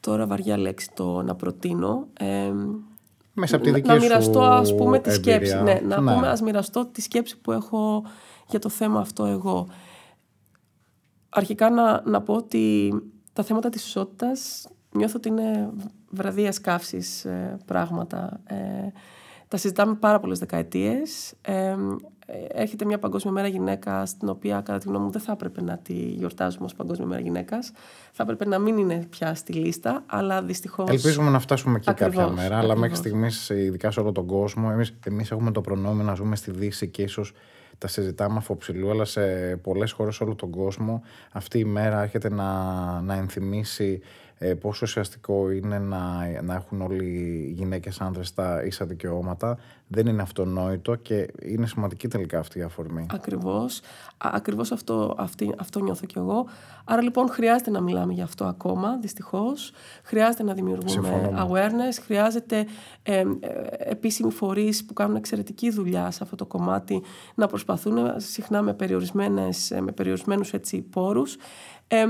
Τώρα 0.00 0.26
βαριά 0.26 0.58
λέξη 0.58 0.90
το 0.94 1.22
να 1.22 1.34
προτείνω. 1.34 2.06
Ε, 2.18 2.52
Μέσα 3.32 3.56
από 3.56 3.64
τη 3.64 3.70
δική 3.70 3.88
να, 3.88 3.94
μοιραστώ 3.94 4.40
ας 4.40 4.74
πούμε 4.74 4.98
τη 4.98 5.12
σκέψη. 5.12 5.62
Ναι, 5.62 5.80
να 5.88 6.00
ναι. 6.00 6.14
πούμε 6.14 6.28
ας 6.28 6.40
μοιραστώ 6.40 6.86
τη 6.86 7.02
σκέψη 7.02 7.40
που 7.40 7.52
έχω 7.52 8.04
για 8.48 8.58
το 8.58 8.68
θέμα 8.68 9.00
αυτό 9.00 9.24
εγώ. 9.24 9.68
Αρχικά 11.28 11.70
να, 11.70 12.02
να 12.04 12.22
πω 12.22 12.34
ότι 12.34 12.92
τα 13.32 13.42
θέματα 13.42 13.68
της 13.68 13.86
ισότητας 13.86 14.66
νιώθω 14.90 15.14
ότι 15.16 15.28
είναι 15.28 15.70
βραδίας 16.10 16.60
καύσης 16.60 17.24
ε, 17.24 17.58
πράγματα. 17.66 18.40
Ε, 18.44 18.56
τα 19.48 19.56
συζητάμε 19.56 19.94
πάρα 19.94 20.20
πολλές 20.20 20.38
δεκαετίες. 20.38 21.34
Ε, 21.40 21.76
έρχεται 22.48 22.84
μια 22.84 22.98
Παγκόσμια 22.98 23.32
Μέρα 23.32 23.48
Γυναίκα, 23.48 24.06
στην 24.06 24.28
οποία 24.28 24.60
κατά 24.60 24.78
τη 24.78 24.88
γνώμη 24.88 25.04
μου 25.04 25.10
δεν 25.10 25.20
θα 25.20 25.32
έπρεπε 25.32 25.62
να 25.62 25.78
τη 25.78 25.92
γιορτάζουμε 25.92 26.64
ως 26.64 26.74
Παγκόσμια 26.74 27.06
Μέρα 27.06 27.20
Γυναίκας. 27.20 27.72
Θα 28.12 28.22
έπρεπε 28.22 28.46
να 28.46 28.58
μην 28.58 28.76
είναι 28.76 29.06
πια 29.10 29.34
στη 29.34 29.52
λίστα, 29.52 30.02
αλλά 30.06 30.42
δυστυχώς... 30.42 30.88
Ελπίζουμε 30.88 31.30
να 31.30 31.38
φτάσουμε 31.38 31.76
εκεί 31.76 31.94
κάποια 31.94 32.28
μέρα, 32.28 32.58
αλλά 32.58 32.76
μέχρι 32.76 32.96
στιγμής, 32.96 33.48
ειδικά 33.48 33.90
σε 33.90 34.00
όλο 34.00 34.12
τον 34.12 34.26
κόσμο, 34.26 34.68
εμείς, 34.72 34.94
εμείς 35.04 35.30
έχουμε 35.30 35.50
το 35.50 35.60
προνόμιο 35.60 36.04
να 36.04 36.14
ζούμε 36.14 36.36
στη 36.36 36.50
Δύση 36.50 36.88
και 36.88 37.02
ίσως 37.02 37.32
τα 37.78 37.88
συζητάμε 37.88 38.36
αφοψηλού, 38.36 38.90
αλλά 38.90 39.04
σε 39.04 39.56
πολλές 39.56 39.92
χώρες 39.92 40.20
όλο 40.20 40.34
τον 40.34 40.50
κόσμο 40.50 41.02
αυτή 41.32 41.58
η 41.58 41.64
μέρα 41.64 42.02
έρχεται 42.02 42.30
να, 42.30 43.00
να 43.00 43.14
ενθυμίσει 43.14 44.00
ε, 44.38 44.54
πόσο 44.54 44.80
ουσιαστικό 44.82 45.50
είναι 45.50 45.78
να, 45.78 46.30
να 46.42 46.54
έχουν 46.54 46.80
όλοι 46.80 47.04
οι 47.04 47.52
γυναίκες 47.56 48.00
άνδρες 48.00 48.34
τα 48.34 48.62
ίσα 48.64 48.86
δικαιώματα. 48.86 49.58
Δεν 49.88 50.06
είναι 50.06 50.22
αυτονόητο 50.22 50.94
και 50.94 51.28
είναι 51.42 51.66
σημαντική 51.66 52.08
τελικά 52.08 52.38
αυτή 52.38 52.58
η 52.58 52.62
αφορμή. 52.62 53.06
Ακριβώς. 53.10 53.80
ακριβώς 54.16 54.72
αυτό, 54.72 55.14
αυτή, 55.18 55.54
αυτό 55.58 55.80
νιώθω 55.80 56.06
κι 56.06 56.18
εγώ. 56.18 56.46
Άρα 56.84 57.02
λοιπόν 57.02 57.28
χρειάζεται 57.28 57.70
να 57.70 57.80
μιλάμε 57.80 58.12
για 58.12 58.24
αυτό 58.24 58.44
ακόμα, 58.44 58.98
δυστυχώς. 58.98 59.72
Χρειάζεται 60.02 60.42
να 60.42 60.54
δημιουργούμε 60.54 61.30
awareness. 61.36 62.02
Χρειάζεται 62.04 62.66
ε, 63.02 63.18
ε, 63.18 63.24
επίσημοι 63.78 64.32
φορείς 64.32 64.84
που 64.84 64.92
κάνουν 64.92 65.16
εξαιρετική 65.16 65.70
δουλειά 65.70 66.10
σε 66.10 66.18
αυτό 66.22 66.36
το 66.36 66.46
κομμάτι 66.46 67.02
να 67.34 67.46
προσπαθούν 67.46 67.96
συχνά 68.16 68.62
με, 68.62 68.74
περιορισμένες, 68.74 69.72
με 69.80 69.92
περιορισμένους 69.92 70.52
έτσι, 70.52 70.80
πόρους. 70.80 71.36
Ε, 71.88 72.04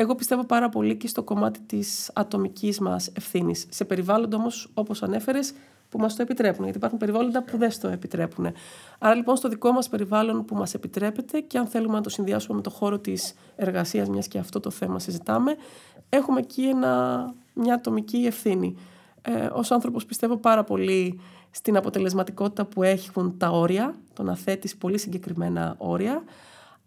εγώ 0.00 0.14
πιστεύω 0.14 0.44
πάρα 0.44 0.68
πολύ 0.68 0.96
και 0.96 1.08
στο 1.08 1.22
κομμάτι 1.22 1.60
της 1.60 2.10
ατομικής 2.14 2.78
μας 2.78 3.10
ευθύνης. 3.16 3.66
Σε 3.70 3.84
περιβάλλοντα 3.84 4.36
όμως, 4.36 4.70
όπως 4.74 5.02
ανέφερες, 5.02 5.52
που 5.88 5.98
μας 5.98 6.16
το 6.16 6.22
επιτρέπουν. 6.22 6.62
Γιατί 6.62 6.78
υπάρχουν 6.78 6.98
περιβάλλοντα 6.98 7.42
που 7.42 7.58
δεν 7.58 7.70
το 7.80 7.88
επιτρέπουν. 7.88 8.46
Άρα 8.98 9.14
λοιπόν 9.14 9.36
στο 9.36 9.48
δικό 9.48 9.72
μας 9.72 9.88
περιβάλλον 9.88 10.44
που 10.44 10.54
μας 10.54 10.74
επιτρέπεται 10.74 11.40
και 11.40 11.58
αν 11.58 11.66
θέλουμε 11.66 11.94
να 11.94 12.00
το 12.00 12.08
συνδυάσουμε 12.08 12.56
με 12.56 12.62
το 12.62 12.70
χώρο 12.70 12.98
της 12.98 13.34
εργασίας, 13.56 14.08
μιας 14.08 14.28
και 14.28 14.38
αυτό 14.38 14.60
το 14.60 14.70
θέμα 14.70 14.98
συζητάμε, 14.98 15.56
έχουμε 16.08 16.40
εκεί 16.40 16.62
ένα, 16.62 17.34
μια 17.54 17.74
ατομική 17.74 18.24
ευθύνη. 18.26 18.76
Ε, 19.22 19.48
ως 19.52 19.70
άνθρωπος 19.70 20.04
πιστεύω 20.04 20.36
πάρα 20.36 20.64
πολύ 20.64 21.20
στην 21.50 21.76
αποτελεσματικότητα 21.76 22.64
που 22.64 22.82
έχουν 22.82 23.36
τα 23.38 23.48
όρια, 23.48 23.94
το 24.12 24.22
να 24.22 24.36
θέτεις 24.36 24.76
πολύ 24.76 24.98
συγκεκριμένα 24.98 25.74
όρια, 25.78 26.22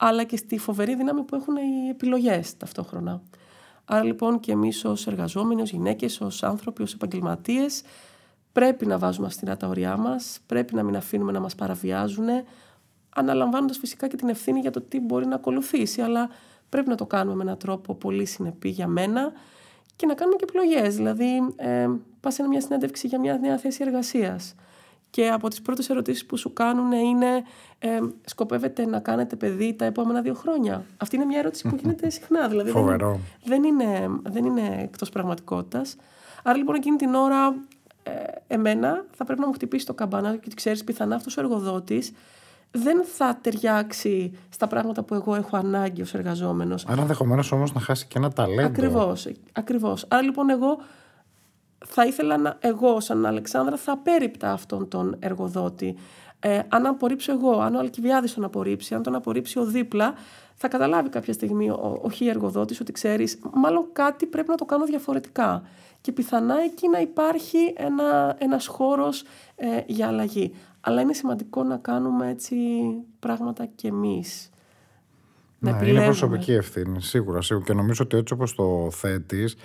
αλλά 0.04 0.24
και 0.24 0.38
στη 0.38 0.58
φοβερή 0.58 0.96
δύναμη 0.96 1.24
που 1.24 1.36
έχουν 1.36 1.56
οι 1.56 1.90
επιλογές 1.90 2.58
ταυτόχρονα. 2.58 3.22
Άρα 3.86 4.04
λοιπόν 4.04 4.40
και 4.40 4.52
εμείς 4.52 4.86
ως 4.86 5.08
εργαζόμενοι, 5.08 5.62
ως 5.62 5.72
γυναίκες, 5.72 6.22
ως 6.22 6.44
άνθρωποι, 6.44 6.82
ως 6.82 6.94
επαγγελματίες 6.94 7.82
πρέπει 8.52 8.86
να 8.86 8.98
βάζουμε 8.98 9.28
αυστηρά 9.28 9.58
τα 9.58 9.68
όρια 9.68 9.98
μας, 9.98 10.40
πρέπει 10.46 10.76
να 10.76 10.84
μην 10.84 10.96
αφήνουμε 10.96 11.32
να 11.32 11.40
μας 11.40 11.56
παραβιάζουν, 11.56 12.28
αναλαμβάνοντας 13.16 13.78
φυσικά 13.78 14.08
και 14.08 14.16
την 14.16 14.30
ευθύνη 14.30 14.60
για 14.60 14.72
το 14.72 14.82
τι 14.82 15.00
μπορεί 15.00 15.26
να 15.26 15.36
ακολουθήσει, 15.36 16.02
αλλά 16.02 16.30
πρέπει 16.70 16.90
να 16.90 16.96
το 16.96 17.06
κάνουμε 17.06 17.36
με 17.36 17.44
έναν 17.44 17.58
τρόπο 17.58 17.96
πολύ 17.96 18.26
συνεπή 18.26 18.70
για 18.70 18.88
μένα 18.88 19.32
και 19.96 20.06
να 20.06 20.14
κάνουμε 20.14 20.38
και 20.38 20.46
επιλογές. 20.50 20.96
Δηλαδή, 20.96 21.54
ε, 21.56 21.90
πας 22.20 22.34
σε 22.34 22.48
μια 22.48 22.62
συνέντευξη 22.62 23.08
για 23.08 23.20
μια 23.20 23.38
νέα 23.38 23.58
θέση 23.58 23.84
εργασίας. 23.86 24.56
Και 25.12 25.30
από 25.30 25.48
τις 25.48 25.62
πρώτες 25.62 25.90
ερωτήσεις 25.90 26.26
που 26.26 26.38
σου 26.38 26.54
κάνουν 26.54 26.92
είναι 26.92 27.44
ε, 27.80 28.00
σκοπεύετε 28.26 28.86
να 28.86 29.00
κάνετε 29.00 29.36
παιδί 29.36 29.74
τα 29.74 29.86
επόμενα 29.86 30.22
δύο 30.22 30.34
χρόνια; 30.34 30.86
Αυτή 30.98 31.16
είναι 31.16 31.26
μια 31.26 31.40
ερώτηση 31.40 31.68
που 31.70 31.78
γίνεται 31.82 32.10
συχνά. 32.20 32.48
Δηλαδή 32.48 32.70
Φοβερό. 32.70 33.20
Δεν, 33.44 33.64
είναι, 33.64 34.10
δεν 34.24 34.46
είναι 34.46 34.80
εκτός 34.82 35.10
πραγματικότητας. 35.10 35.96
Άρα 36.44 36.58
λοιπόν 36.58 36.76
εκείνη 36.76 36.96
την 36.96 37.14
ώρα 37.14 37.56
ε, 38.04 38.12
εμένα 38.48 39.06
θα 39.12 39.26
πρέπει 39.26 39.40
να 39.40 39.48
μου 39.48 39.54
χτυπήσει 39.54 39.86
το 39.86 39.94
καμπανάκι 39.94 40.50
και 40.50 40.56
ξέρεις 40.56 40.84
πιθανά 40.84 41.16
αυτός 41.16 41.38
ο 41.38 41.42
εργοδότης 41.42 42.12
δεν 42.72 43.04
θα 43.04 43.38
ταιριάξει 43.42 44.38
στα 44.50 44.68
πράγματα 44.68 45.04
που 45.04 45.14
εγώ 45.14 45.36
έχω 45.36 45.58
ανάγκη 45.58 46.02
ως 46.02 46.14
εργαζόμενος. 46.14 46.86
Άρα 46.88 47.02
ενδεχομένως 47.02 47.52
όμως 47.52 47.74
να 47.74 47.80
χάσει 47.80 48.06
και 48.06 48.18
ένα 48.18 48.32
ταλέντο. 48.32 48.68
Ακριβώς, 48.68 49.28
ακριβώς. 49.52 50.06
Άρα 50.08 50.22
λοιπόν 50.22 50.50
εγώ 50.50 50.78
θα 51.86 52.06
ήθελα 52.06 52.38
να, 52.38 52.58
εγώ 52.60 53.00
σαν 53.00 53.26
Αλεξάνδρα 53.26 53.78
θα 53.78 53.92
απέριπτα 53.92 54.52
αυτόν 54.52 54.88
τον 54.88 55.16
εργοδότη. 55.20 55.96
Ε, 56.40 56.60
αν 56.68 56.86
απορρίψω 56.86 57.32
εγώ, 57.32 57.60
αν 57.60 57.76
ο 57.76 57.80
Αλκιβιάδης 57.80 58.34
τον 58.34 58.44
απορρίψει, 58.44 58.96
αν 58.96 59.04
τον 59.04 59.16
απορρίψει 59.16 59.60
ο 59.60 59.66
δίπλα, 59.66 60.14
θα 60.56 60.68
καταλάβει 60.68 61.10
κάποια 61.10 61.34
στιγμή 61.34 61.70
ο, 61.70 62.00
ο 62.02 62.10
χι 62.10 62.28
εργοδότης 62.28 62.80
ότι 62.80 62.92
ξέρεις, 62.92 63.40
μάλλον 63.54 63.86
κάτι 63.94 64.26
πρέπει 64.26 64.50
να 64.50 64.56
το 64.56 64.66
κάνω 64.66 64.86
διαφορετικά. 64.86 65.64
Και 66.02 66.12
πιθανά 66.12 66.62
εκεί 66.62 66.88
να 66.90 67.00
υπάρχει 67.00 67.74
ένα, 67.78 68.36
ένας 68.40 68.68
χώρος 68.68 69.24
ε, 69.56 69.80
για 69.86 70.08
αλλαγή. 70.08 70.54
Αλλά 70.82 71.02
είναι 71.02 71.14
σημαντικό 71.14 71.64
να 71.64 71.78
κάνουμε 71.78 72.30
έτσι 72.30 72.56
πράγματα 73.20 73.66
κι 73.66 73.88
εμείς. 73.88 74.50
Ναι, 75.64 75.78
είναι 75.84 76.04
προσωπική 76.04 76.52
ευθύνη, 76.52 77.02
σίγουρα, 77.02 77.42
σίγουρα. 77.42 77.66
Και 77.66 77.74
νομίζω 77.74 78.04
ότι 78.04 78.18
έτσι 78.18 78.34
όπως 78.34 78.56
το 78.56 78.90
θέτεις, 78.92 79.56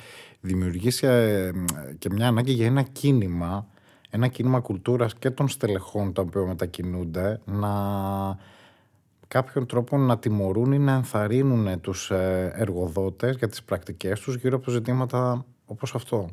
δημιουργήσει 0.41 1.07
ε, 1.07 1.51
και 1.99 2.11
μια 2.11 2.29
ανάγκη 2.29 2.53
για 2.53 2.67
ένα 2.67 2.83
κίνημα, 2.83 3.67
ένα 4.11 4.27
κίνημα 4.27 4.61
κουλτούρας 4.61 5.15
και 5.15 5.31
των 5.31 5.49
στελεχών 5.49 6.13
τα 6.13 6.23
οποία 6.23 6.43
μετακινούνται, 6.43 7.41
να 7.45 7.71
κάποιον 9.29 9.67
τρόπο 9.67 9.97
να 9.97 10.19
τιμωρούν 10.19 10.73
ή 10.73 10.79
να 10.79 10.93
ενθαρρύνουν 10.93 11.81
τους 11.81 12.11
ε, 12.11 12.53
εργοδότες 12.55 13.37
για 13.37 13.49
τις 13.49 13.63
πρακτικές 13.63 14.21
τους 14.21 14.37
γύρω 14.37 14.57
από 14.57 14.71
ζητήματα 14.71 15.45
όπως 15.67 15.95
αυτό. 15.95 16.29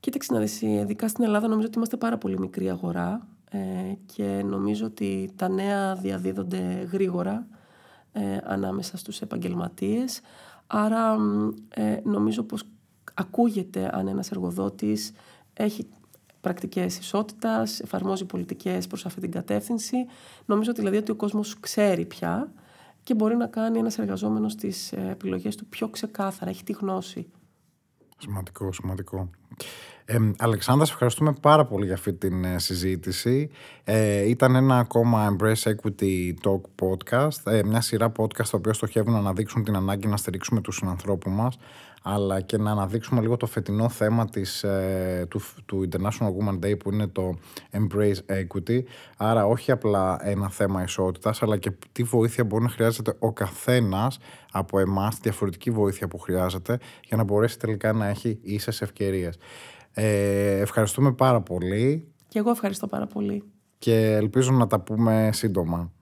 Κοίταξε 0.00 0.32
να 0.32 0.40
δεις, 0.40 0.62
ειδικά 0.62 1.08
στην 1.08 1.24
Ελλάδα 1.24 1.48
νομίζω 1.48 1.66
ότι 1.66 1.76
είμαστε 1.76 1.96
πάρα 1.96 2.18
πολύ 2.18 2.38
μικρή 2.38 2.70
αγορά 2.70 3.26
ε, 3.50 3.58
και 4.14 4.42
νομίζω 4.44 4.86
ότι 4.86 5.30
τα 5.36 5.48
νέα 5.48 5.94
διαδίδονται 5.94 6.88
γρήγορα 6.92 7.46
ε, 8.16 8.38
ανάμεσα 8.44 8.96
στους 8.96 9.20
επαγγελματίες. 9.20 10.20
Άρα 10.66 11.16
ε, 11.68 11.96
νομίζω 12.04 12.42
πως 12.42 12.62
ακούγεται 13.14 13.90
αν 13.92 14.08
ένας 14.08 14.30
εργοδότης 14.30 15.12
έχει 15.52 15.88
πρακτικές 16.40 16.98
ισότητας, 16.98 17.80
εφαρμόζει 17.80 18.24
πολιτικές 18.24 18.86
προς 18.86 19.06
αυτή 19.06 19.20
την 19.20 19.30
κατεύθυνση. 19.30 19.96
Νομίζω 20.44 20.72
δηλαδή 20.72 20.96
ότι 20.96 21.10
ο 21.10 21.14
κόσμος 21.14 21.60
ξέρει 21.60 22.04
πια 22.04 22.52
και 23.02 23.14
μπορεί 23.14 23.36
να 23.36 23.46
κάνει 23.46 23.78
ένας 23.78 23.98
εργαζόμενος 23.98 24.54
τις 24.54 24.92
επιλογές 24.92 25.56
του 25.56 25.66
πιο 25.66 25.88
ξεκάθαρα, 25.88 26.50
έχει 26.50 26.64
τη 26.64 26.72
γνώση. 26.72 27.30
Σημαντικό, 28.18 28.72
σημαντικό. 28.72 29.30
Ε, 30.04 30.18
Αλεξάνδρα, 30.38 30.86
σε 30.86 30.92
ευχαριστούμε 30.92 31.32
πάρα 31.40 31.66
πολύ 31.66 31.84
για 31.84 31.94
αυτή 31.94 32.12
την 32.12 32.44
ε, 32.44 32.58
συζήτηση. 32.58 33.50
Ε, 33.84 34.28
ήταν 34.28 34.54
ένα 34.54 34.78
ακόμα 34.78 35.36
Embrace 35.36 35.72
Equity 35.74 36.34
Talk 36.44 36.60
podcast, 36.82 37.52
ε, 37.52 37.62
μια 37.62 37.80
σειρά 37.80 38.12
podcast 38.16 38.48
τα 38.50 38.56
οποία 38.58 38.72
στοχεύουν 38.72 39.12
να 39.12 39.18
αναδείξουν 39.18 39.64
την 39.64 39.76
ανάγκη 39.76 40.06
να 40.06 40.16
στηρίξουμε 40.16 40.60
τους 40.60 40.76
συνανθρώπους 40.76 41.32
μας, 41.32 41.58
αλλά 42.08 42.40
και 42.40 42.56
να 42.56 42.70
αναδείξουμε 42.70 43.20
λίγο 43.20 43.36
το 43.36 43.46
φετινό 43.46 43.88
θέμα 43.88 44.28
της, 44.28 44.62
ε, 44.62 45.26
του, 45.30 45.40
του 45.66 45.88
International 45.90 46.28
Women 46.28 46.58
Day 46.64 46.78
που 46.78 46.92
είναι 46.92 47.06
το 47.06 47.34
Embrace 47.72 48.16
Equity. 48.26 48.82
Άρα 49.16 49.46
όχι 49.46 49.70
απλά 49.70 50.18
ένα 50.22 50.50
θέμα 50.50 50.82
ισότητας, 50.82 51.42
αλλά 51.42 51.56
και 51.56 51.72
τι 51.92 52.02
βοήθεια 52.02 52.44
μπορεί 52.44 52.62
να 52.62 52.68
χρειάζεται 52.68 53.16
ο 53.18 53.32
καθένας 53.32 54.18
από 54.52 54.78
εμάς, 54.78 55.14
τη 55.14 55.20
διαφορετική 55.22 55.70
βοήθεια 55.70 56.08
που 56.08 56.18
χρειάζεται 56.18 56.78
για 57.04 57.16
να 57.16 57.24
μπορέσει 57.24 57.58
τελικά 57.58 57.92
να 57.92 58.06
έχει 58.06 58.38
ίσες 58.42 58.82
ευκαιρίες. 58.82 59.38
Ε, 59.92 60.60
ευχαριστούμε 60.60 61.12
πάρα 61.12 61.40
πολύ. 61.40 62.08
Και 62.28 62.38
εγώ 62.38 62.50
ευχαριστώ 62.50 62.86
πάρα 62.86 63.06
πολύ. 63.06 63.42
Και 63.78 64.12
ελπίζω 64.12 64.52
να 64.52 64.66
τα 64.66 64.80
πούμε 64.80 65.30
σύντομα. 65.32 65.92